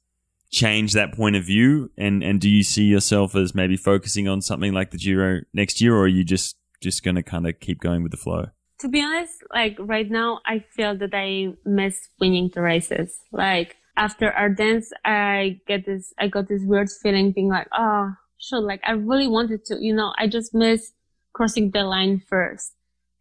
[0.51, 1.91] changed that point of view?
[1.97, 5.81] And and do you see yourself as maybe focusing on something like the Giro next
[5.81, 8.49] year, or are you just just going to kind of keep going with the flow?
[8.81, 13.19] To be honest, like right now, I feel that I miss winning the races.
[13.33, 18.61] Like after Ardennes, I get this, I got this weird feeling being like, oh, sure,
[18.61, 20.93] like I really wanted to, you know, I just miss
[21.33, 22.73] crossing the line first.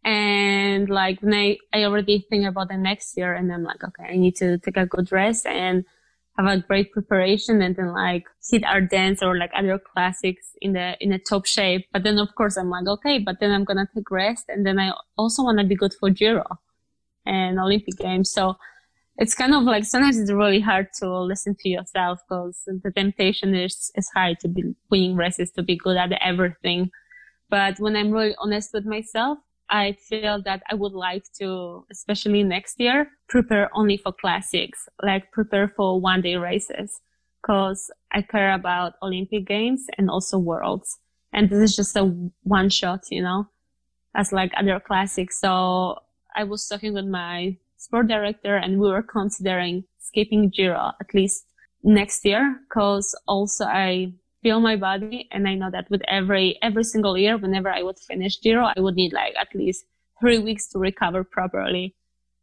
[0.04, 4.12] And like when I, I already think about the next year and I'm like, okay,
[4.12, 5.84] I need to take a good rest and
[6.36, 10.96] have a great preparation and then like hit Ardennes or like other classics in the
[11.00, 11.86] in a top shape.
[11.92, 14.78] But then of course I'm like, okay, but then I'm gonna take rest and then
[14.78, 16.44] I also wanna be good for Giro
[17.24, 18.30] and Olympic Games.
[18.30, 18.56] So
[19.16, 23.54] it's kind of like sometimes it's really hard to listen to yourself because the temptation
[23.54, 26.90] is is high to be winning races, to be good at everything.
[27.48, 29.38] But when I'm really honest with myself,
[29.70, 35.32] I feel that I would like to, especially next year, prepare only for classics, like
[35.32, 37.00] prepare for one day races.
[37.44, 40.98] Cause I care about Olympic games and also worlds.
[41.32, 42.04] And this is just a
[42.42, 43.48] one shot, you know,
[44.14, 45.40] as like other classics.
[45.40, 45.98] So
[46.34, 51.44] I was talking with my sport director and we were considering skipping Giro at least
[51.82, 52.60] next year.
[52.72, 54.14] Cause also I
[54.44, 55.26] feel my body.
[55.32, 58.78] And I know that with every, every single year, whenever I would finish Giro, I
[58.78, 59.86] would need like at least
[60.20, 61.96] three weeks to recover properly.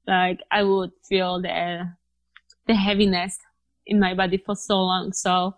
[0.07, 1.87] Like I would feel the,
[2.67, 3.37] the heaviness
[3.85, 5.13] in my body for so long.
[5.13, 5.55] So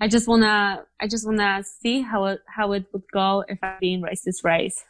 [0.00, 3.76] I just wanna, I just wanna see how it, how it would go if I
[3.80, 4.84] didn't race this race.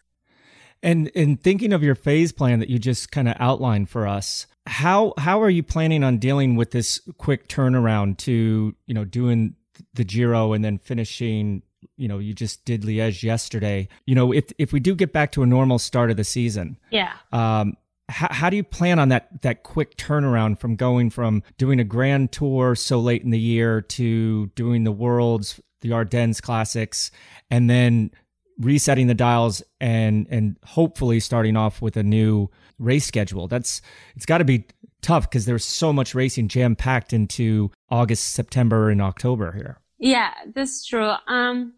[0.83, 4.47] And in thinking of your phase plan that you just kind of outlined for us,
[4.67, 9.55] how how are you planning on dealing with this quick turnaround to you know doing
[9.95, 11.63] the Giro and then finishing
[11.97, 13.89] you know you just did Liège yesterday.
[14.07, 16.79] You know if if we do get back to a normal start of the season
[16.91, 17.13] yeah.
[17.33, 17.77] um
[18.09, 21.85] how, how do you plan on that that quick turnaround from going from doing a
[21.85, 27.11] grand tour so late in the year to doing the worlds the ardennes classics
[27.51, 28.11] and then
[28.59, 32.49] resetting the dials and and hopefully starting off with a new
[32.79, 33.49] race schedule?
[33.49, 33.81] That's
[34.17, 34.67] it's got to be
[35.05, 39.79] tough because there's so much racing jam packed into August, September, and October here.
[39.99, 41.13] Yeah, that's true.
[41.29, 41.75] Um,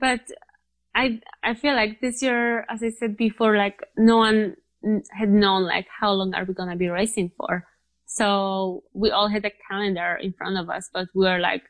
[0.00, 0.20] but
[0.94, 4.56] I I feel like this year, as I said before, like no one
[5.10, 7.66] had known like how long are we gonna be racing for.
[8.06, 11.62] So we all had a calendar in front of us, but we were like,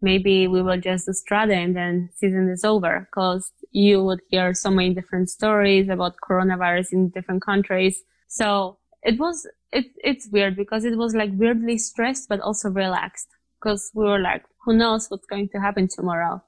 [0.00, 4.54] maybe we will just do Strade and then season is over because you would hear
[4.54, 8.02] so many different stories about coronavirus in different countries.
[8.28, 13.28] So it was it, it's weird because it was like weirdly stressed but also relaxed.
[13.60, 16.42] Because we were like who knows what's going to happen tomorrow.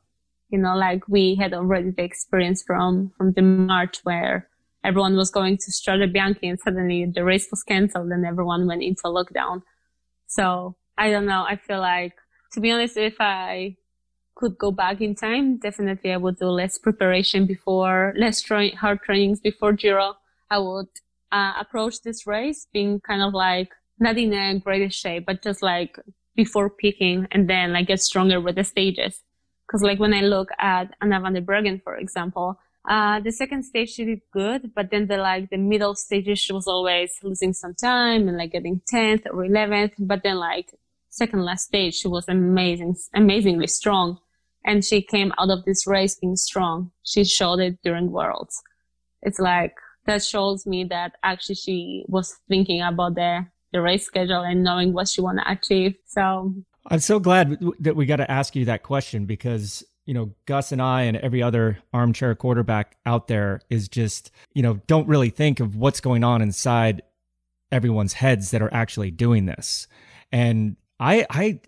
[0.51, 4.49] You know like we had already the experience from from the march where
[4.85, 8.83] everyone was going to Strade Bianche and suddenly the race was cancelled and everyone went
[8.83, 9.63] into lockdown.
[10.27, 11.45] So i don't know.
[11.49, 12.15] I feel like
[12.53, 13.77] to be honest if i
[14.35, 19.03] could go back in time definitely i would do less preparation before less tra- hard
[19.03, 20.15] trainings before giro.
[20.51, 20.89] I would
[21.33, 25.63] uh, approach this race being kind of like not in a greatest shape, but just
[25.63, 25.99] like
[26.37, 29.23] before peaking and then like get stronger with the stages.
[29.71, 32.59] Cause like when I look at Anna van der Breggen, for example,
[32.89, 36.55] uh, the second stage she did good, but then the like the middle stages she
[36.55, 39.93] was always losing some time and like getting 10th or 11th.
[39.99, 40.73] But then like
[41.11, 44.19] second last stage, she was amazing, amazingly strong.
[44.65, 46.91] And she came out of this race being strong.
[47.05, 48.63] She showed it during worlds.
[49.23, 49.75] It's like,
[50.09, 54.95] that shows me that actually she was thinking about the the race schedule and knowing
[54.95, 55.95] what she want to achieve.
[56.07, 56.55] So
[56.87, 60.73] I'm so glad that we got to ask you that question because you know Gus
[60.73, 65.31] and I and every other armchair quarterback out there is just you know don't really
[65.31, 67.03] think of what's going on inside
[67.71, 69.87] everyone's heads that are actually doing this.
[70.33, 71.61] And I I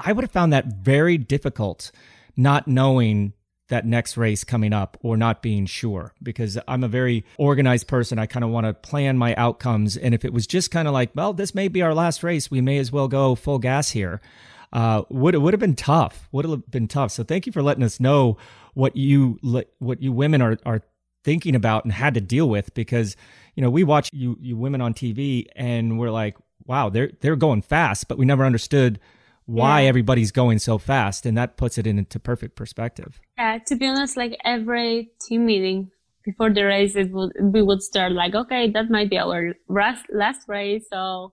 [0.00, 1.92] I would have found that very difficult
[2.36, 3.32] not knowing
[3.68, 8.18] that next race coming up or not being sure because I'm a very organized person.
[8.18, 9.96] I kind of want to plan my outcomes.
[9.96, 12.50] And if it was just kind of like, well, this may be our last race,
[12.50, 14.20] we may as well go full gas here.
[14.72, 16.28] Uh, would it would have been tough.
[16.32, 17.12] Would have been tough.
[17.12, 18.36] So thank you for letting us know
[18.74, 19.38] what you
[19.78, 20.82] what you women are are
[21.22, 23.16] thinking about and had to deal with because
[23.54, 26.36] you know we watch you you women on TV and we're like,
[26.66, 28.98] wow, they're they're going fast, but we never understood
[29.46, 29.88] why yeah.
[29.88, 33.20] everybody's going so fast and that puts it into perfect perspective.
[33.38, 35.90] Yeah to be honest like every team meeting
[36.24, 40.06] before the race it would we would start like okay that might be our last
[40.10, 41.32] last race so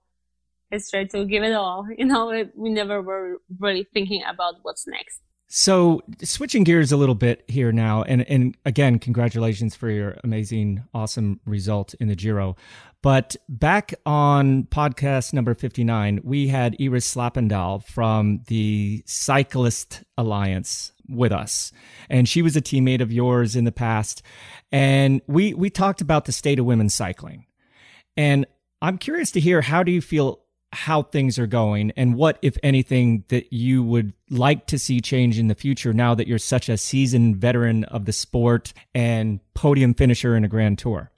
[0.72, 1.88] let's try to give it all.
[1.98, 5.22] You know we never were really thinking about what's next
[5.54, 10.84] so switching gears a little bit here now, and and again, congratulations for your amazing,
[10.94, 12.56] awesome result in the Giro.
[13.02, 21.32] But back on podcast number 59, we had Iris Slappendal from the Cyclist Alliance with
[21.32, 21.72] us.
[22.10, 24.22] And she was a teammate of yours in the past.
[24.72, 27.48] And we, we talked about the state of women's cycling.
[28.16, 28.46] And
[28.84, 30.41] I'm curious to hear how do you feel
[30.72, 35.38] how things are going and what, if anything, that you would like to see change
[35.38, 39.94] in the future now that you're such a seasoned veteran of the sport and podium
[39.94, 41.12] finisher in a grand tour?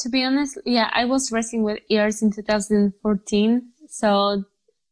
[0.00, 3.62] To be honest, yeah, I was racing with Iris in 2014.
[3.88, 4.44] So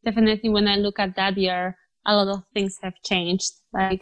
[0.03, 3.51] definitely when I look at that year, a lot of things have changed.
[3.73, 4.01] Like,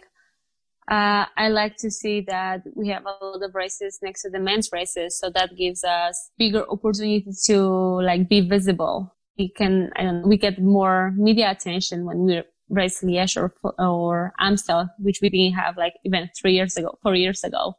[0.90, 4.40] uh, I like to see that we have a lot of races next to the
[4.40, 5.18] men's races.
[5.18, 7.60] So that gives us bigger opportunity to
[8.02, 13.36] like be visible we can know, we get more media attention when we raise Liège
[13.36, 17.74] or or Amstel, which we didn't have like even three years ago, four years ago.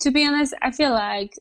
[0.00, 1.34] To be honest, I feel like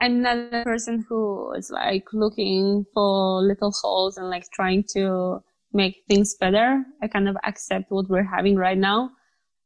[0.00, 5.42] I'm not a person who is like looking for little holes and like trying to
[5.72, 6.84] make things better.
[7.02, 9.10] I kind of accept what we're having right now.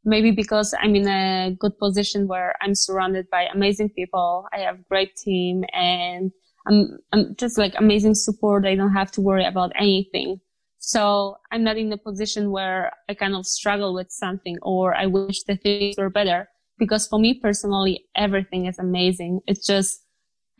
[0.04, 4.46] Maybe because I'm in a good position where I'm surrounded by amazing people.
[4.52, 6.32] I have great team and
[6.68, 8.66] I'm, just like amazing support.
[8.66, 10.40] I don't have to worry about anything.
[10.78, 15.06] So I'm not in a position where I kind of struggle with something or I
[15.06, 16.48] wish the things were better
[16.78, 19.40] because for me personally, everything is amazing.
[19.46, 20.04] It's just,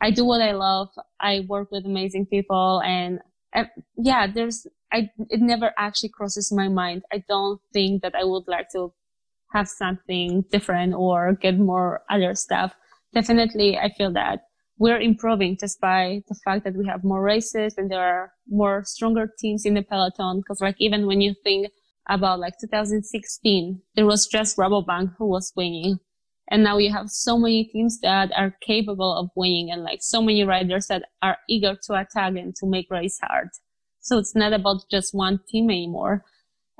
[0.01, 0.89] I do what I love.
[1.19, 3.19] I work with amazing people and
[3.55, 3.65] uh,
[3.97, 7.03] yeah, there's, I, it never actually crosses my mind.
[7.13, 8.93] I don't think that I would like to
[9.51, 12.73] have something different or get more other stuff.
[13.13, 14.41] Definitely, I feel that
[14.79, 18.81] we're improving just by the fact that we have more races and there are more
[18.85, 20.41] stronger teams in the peloton.
[20.47, 21.67] Cause like even when you think
[22.07, 25.99] about like 2016, there was just Rabobank who was winning.
[26.49, 30.21] And now you have so many teams that are capable of winning and like so
[30.21, 33.49] many riders that are eager to attack and to make race hard.
[33.99, 36.23] So it's not about just one team anymore.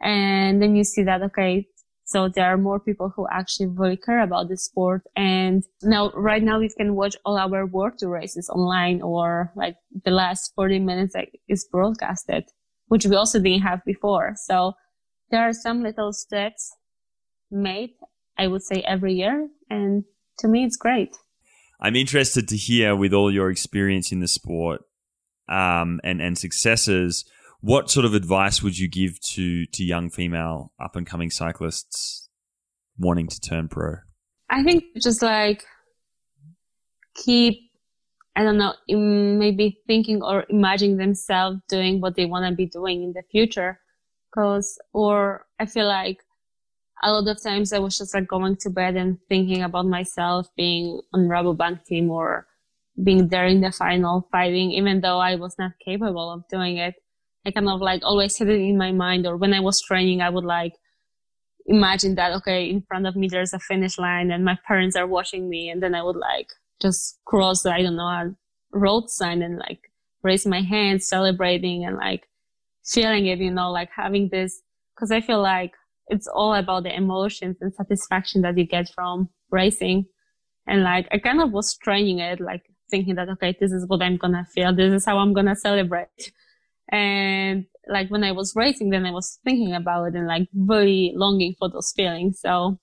[0.02, 1.68] And then you see that, okay,
[2.10, 5.04] so there are more people who actually really care about the sport.
[5.16, 9.76] And now, right now, we can watch all our World Tour races online or like
[10.06, 12.46] the last 40 minutes like, is broadcasted,
[12.88, 14.34] which we also didn't have before.
[14.38, 14.74] So
[15.30, 16.76] there are some little steps
[17.52, 17.92] made,
[18.40, 19.48] I would say every year.
[19.70, 20.04] And
[20.40, 21.16] to me, it's great.
[21.80, 24.82] I'm interested to hear with all your experience in the sport,
[25.48, 27.24] um, and, and successes,
[27.62, 32.30] what sort of advice would you give to to young female up and coming cyclists
[32.98, 33.98] wanting to turn pro?
[34.50, 35.66] I think just like
[37.16, 37.70] keep
[38.36, 43.04] I don't know, maybe thinking or imagining themselves doing what they want to be doing
[43.04, 43.82] in the future.
[44.34, 46.24] Cause, or I feel like
[47.04, 50.48] a lot of times I was just like going to bed and thinking about myself
[50.56, 52.48] being on Rabobank team or
[53.04, 56.96] being there in the final fighting, even though I was not capable of doing it.
[57.46, 60.22] I kind of like always had it in my mind, or when I was training,
[60.22, 60.74] I would like
[61.66, 65.08] imagine that okay, in front of me there's a finish line and my parents are
[65.08, 66.48] watching me, and then I would like
[66.82, 68.36] just cross I don't know a
[68.72, 69.92] road sign and like
[70.24, 72.28] raise my hands, celebrating and like
[72.86, 74.62] feeling it, you know, like having this
[74.96, 75.74] because I feel like
[76.08, 80.06] it's all about the emotions and satisfaction that you get from racing.
[80.68, 84.02] And like I kind of was training it, like thinking that okay, this is what
[84.02, 86.32] I'm gonna feel, this is how I'm gonna celebrate.
[86.92, 91.14] And like when I was racing, then I was thinking about it and like really
[91.16, 92.40] longing for those feelings.
[92.42, 92.80] So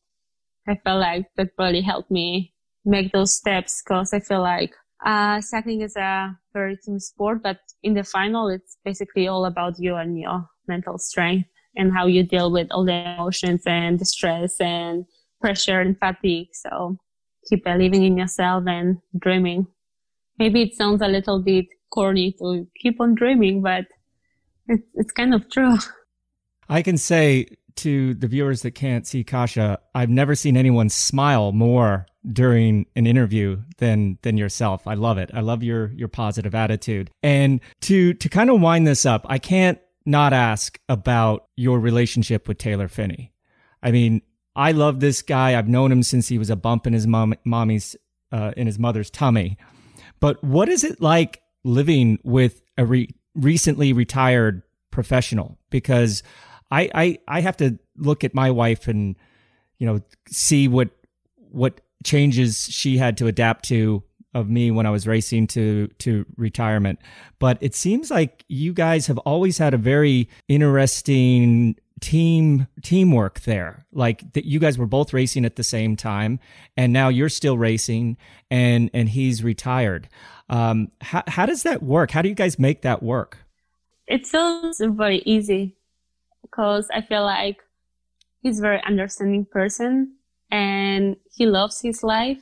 [0.69, 2.55] I felt like that really helped me
[2.85, 4.73] make those steps because I feel like
[5.05, 9.75] uh, cycling is a very team sport, but in the final, it's basically all about
[9.79, 14.05] you and your mental strength and how you deal with all the emotions and the
[14.05, 15.05] stress and
[15.41, 16.49] pressure and fatigue.
[16.53, 16.97] So
[17.49, 19.67] keep believing in yourself and dreaming.
[20.39, 23.85] Maybe it sounds a little bit corny to keep on dreaming, but
[24.69, 25.77] it's, it's kind of true.
[26.69, 27.47] I can say
[27.77, 33.07] to the viewers that can't see Kasia, I've never seen anyone smile more during an
[33.07, 34.87] interview than than yourself.
[34.87, 35.31] I love it.
[35.33, 37.11] I love your your positive attitude.
[37.23, 42.49] And to to kind of wind this up, I can't not ask about your relationship
[42.49, 43.33] with Taylor Phinney.
[43.83, 44.23] I mean,
[44.55, 45.59] I love this guy.
[45.59, 47.97] I've known him since he was a bump in his mom, mommy's
[48.33, 49.59] uh, in his mother's tummy.
[50.21, 56.23] But what is it like living with a re- recently retired professional because
[56.71, 59.17] I, I I have to look at my wife and
[59.79, 60.91] you know see what
[61.51, 64.03] what changes she had to adapt to
[64.35, 66.99] of me when I was racing to to retirement.
[67.39, 73.87] But it seems like you guys have always had a very interesting team teamwork there.
[73.93, 76.39] Like that you guys were both racing at the same time
[76.77, 78.17] and now you're still racing
[78.51, 80.09] and and he's retired.
[80.49, 82.11] Um, how, how does that work?
[82.11, 83.39] How do you guys make that work?
[84.07, 85.75] It feels very easy
[86.43, 87.59] because I feel like
[88.43, 90.15] he's a very understanding person
[90.51, 92.41] and he loves his life.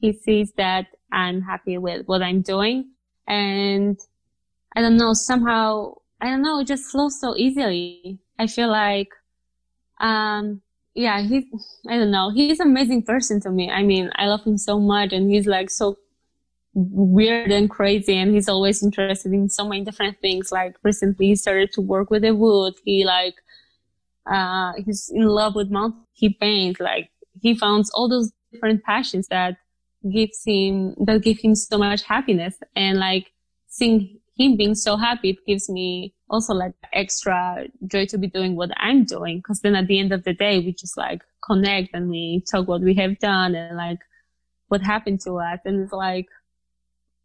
[0.00, 2.90] He sees that I'm happy with what I'm doing.
[3.28, 3.98] And
[4.74, 8.18] I don't know, somehow, I don't know, it just flows so easily.
[8.38, 9.08] I feel like,
[10.00, 10.62] um,
[10.94, 11.44] yeah, he's,
[11.88, 13.70] I don't know, he's an amazing person to me.
[13.70, 15.98] I mean, I love him so much and he's like so
[16.74, 20.50] weird and crazy and he's always interested in so many different things.
[20.50, 22.74] Like recently he started to work with the wood.
[22.84, 23.36] He like
[24.30, 26.04] uh he's in love with mountain.
[26.12, 27.10] He paints like
[27.40, 29.56] he found all those different passions that
[30.12, 32.56] gives him that give him so much happiness.
[32.74, 33.32] And like
[33.68, 38.56] seeing him being so happy it gives me also like extra joy to be doing
[38.56, 39.38] what i'm doing.
[39.38, 42.66] Because then at the end of the day we just like connect and we talk
[42.66, 44.00] what we have done and like
[44.68, 45.60] what happened to us.
[45.64, 46.26] And it's like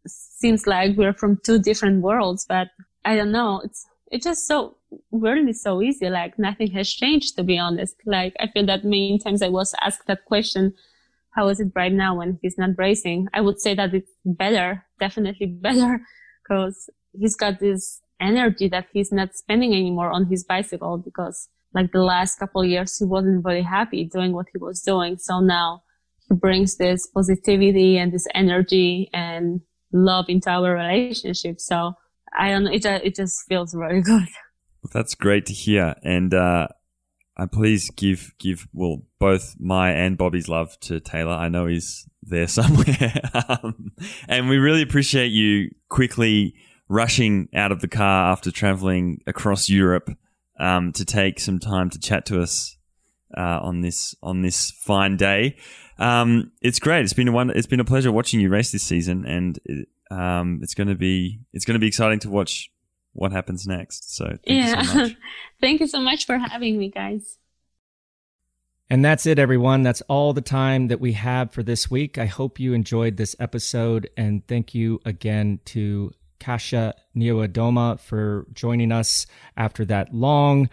[0.06, 2.68] seems like we're from two different worlds, but
[3.04, 3.60] I don't know.
[3.64, 4.76] It's, it's just so
[5.12, 6.08] really so easy.
[6.08, 7.96] Like nothing has changed, to be honest.
[8.06, 10.74] Like I feel that many times I was asked that question,
[11.30, 13.28] how is it right now when he's not racing?
[13.32, 16.00] I would say that it's better, definitely better,
[16.42, 21.90] because he's got this energy that he's not spending anymore on his bicycle because like
[21.92, 25.16] the last couple years he wasn't very happy doing what he was doing.
[25.16, 25.82] So now
[26.28, 29.60] he brings this positivity and this energy and
[29.92, 31.60] love into our relationship.
[31.60, 31.94] So
[32.36, 32.72] I don't know.
[32.72, 34.28] It, it just feels really good.
[34.92, 35.94] That's great to hear.
[36.02, 36.68] And, uh,
[37.36, 41.32] I please give, give, well, both my and Bobby's love to Taylor.
[41.32, 43.20] I know he's there somewhere.
[43.48, 43.92] um,
[44.28, 46.54] and we really appreciate you quickly
[46.88, 50.10] rushing out of the car after traveling across Europe
[50.58, 52.76] um, to take some time to chat to us
[53.36, 55.56] uh, on this on this fine day.
[55.98, 57.04] Um, it's great.
[57.04, 57.50] It's been a one.
[57.50, 60.94] It's been a pleasure watching you race this season, and it, um, it's going to
[60.94, 62.70] be it's going to be exciting to watch
[63.12, 64.14] what happens next.
[64.16, 65.14] So thank yeah, you so
[65.60, 67.38] thank you so much for having me, guys.
[68.92, 69.82] And that's it, everyone.
[69.82, 72.18] That's all the time that we have for this week.
[72.18, 78.90] I hope you enjoyed this episode, and thank you again to Kasia Niewiadoma for joining
[78.90, 79.26] us
[79.56, 80.68] after that long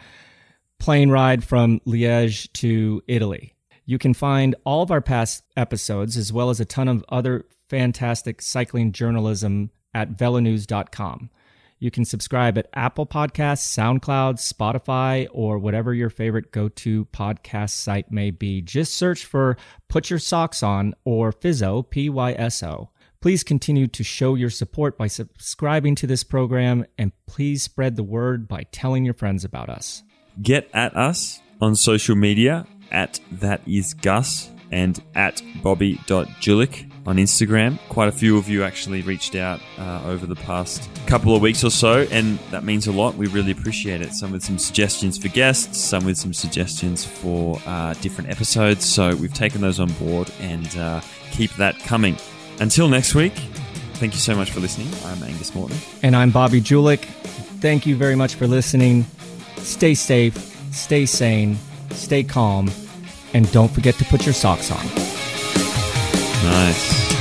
[0.79, 3.53] plane ride from Liège to Italy.
[3.85, 7.45] You can find all of our past episodes as well as a ton of other
[7.69, 11.29] fantastic cycling journalism at velonews.com.
[11.79, 17.69] You can subscribe at Apple Podcasts, SoundCloud, Spotify, or whatever your favorite go to podcast
[17.69, 18.61] site may be.
[18.61, 19.57] Just search for
[19.87, 22.89] Put Your Socks On or Pyso, P Y S O.
[23.21, 28.03] Please continue to show your support by subscribing to this program and please spread the
[28.03, 30.03] word by telling your friends about us.
[30.41, 37.79] Get at us on social media at that is Gus and at bobby.julich on Instagram.
[37.89, 41.63] Quite a few of you actually reached out uh, over the past couple of weeks
[41.63, 43.15] or so, and that means a lot.
[43.15, 44.11] We really appreciate it.
[44.11, 48.85] Some with some suggestions for guests, some with some suggestions for uh, different episodes.
[48.85, 52.17] So we've taken those on board and uh, keep that coming.
[52.59, 53.33] Until next week,
[53.95, 54.89] thank you so much for listening.
[55.05, 55.77] I'm Angus Morton.
[56.03, 57.05] And I'm Bobby Julich.
[57.59, 59.05] Thank you very much for listening.
[59.59, 60.35] Stay safe,
[60.71, 61.57] stay sane,
[61.91, 62.69] stay calm,
[63.33, 64.85] and don't forget to put your socks on.
[66.43, 67.16] Nice.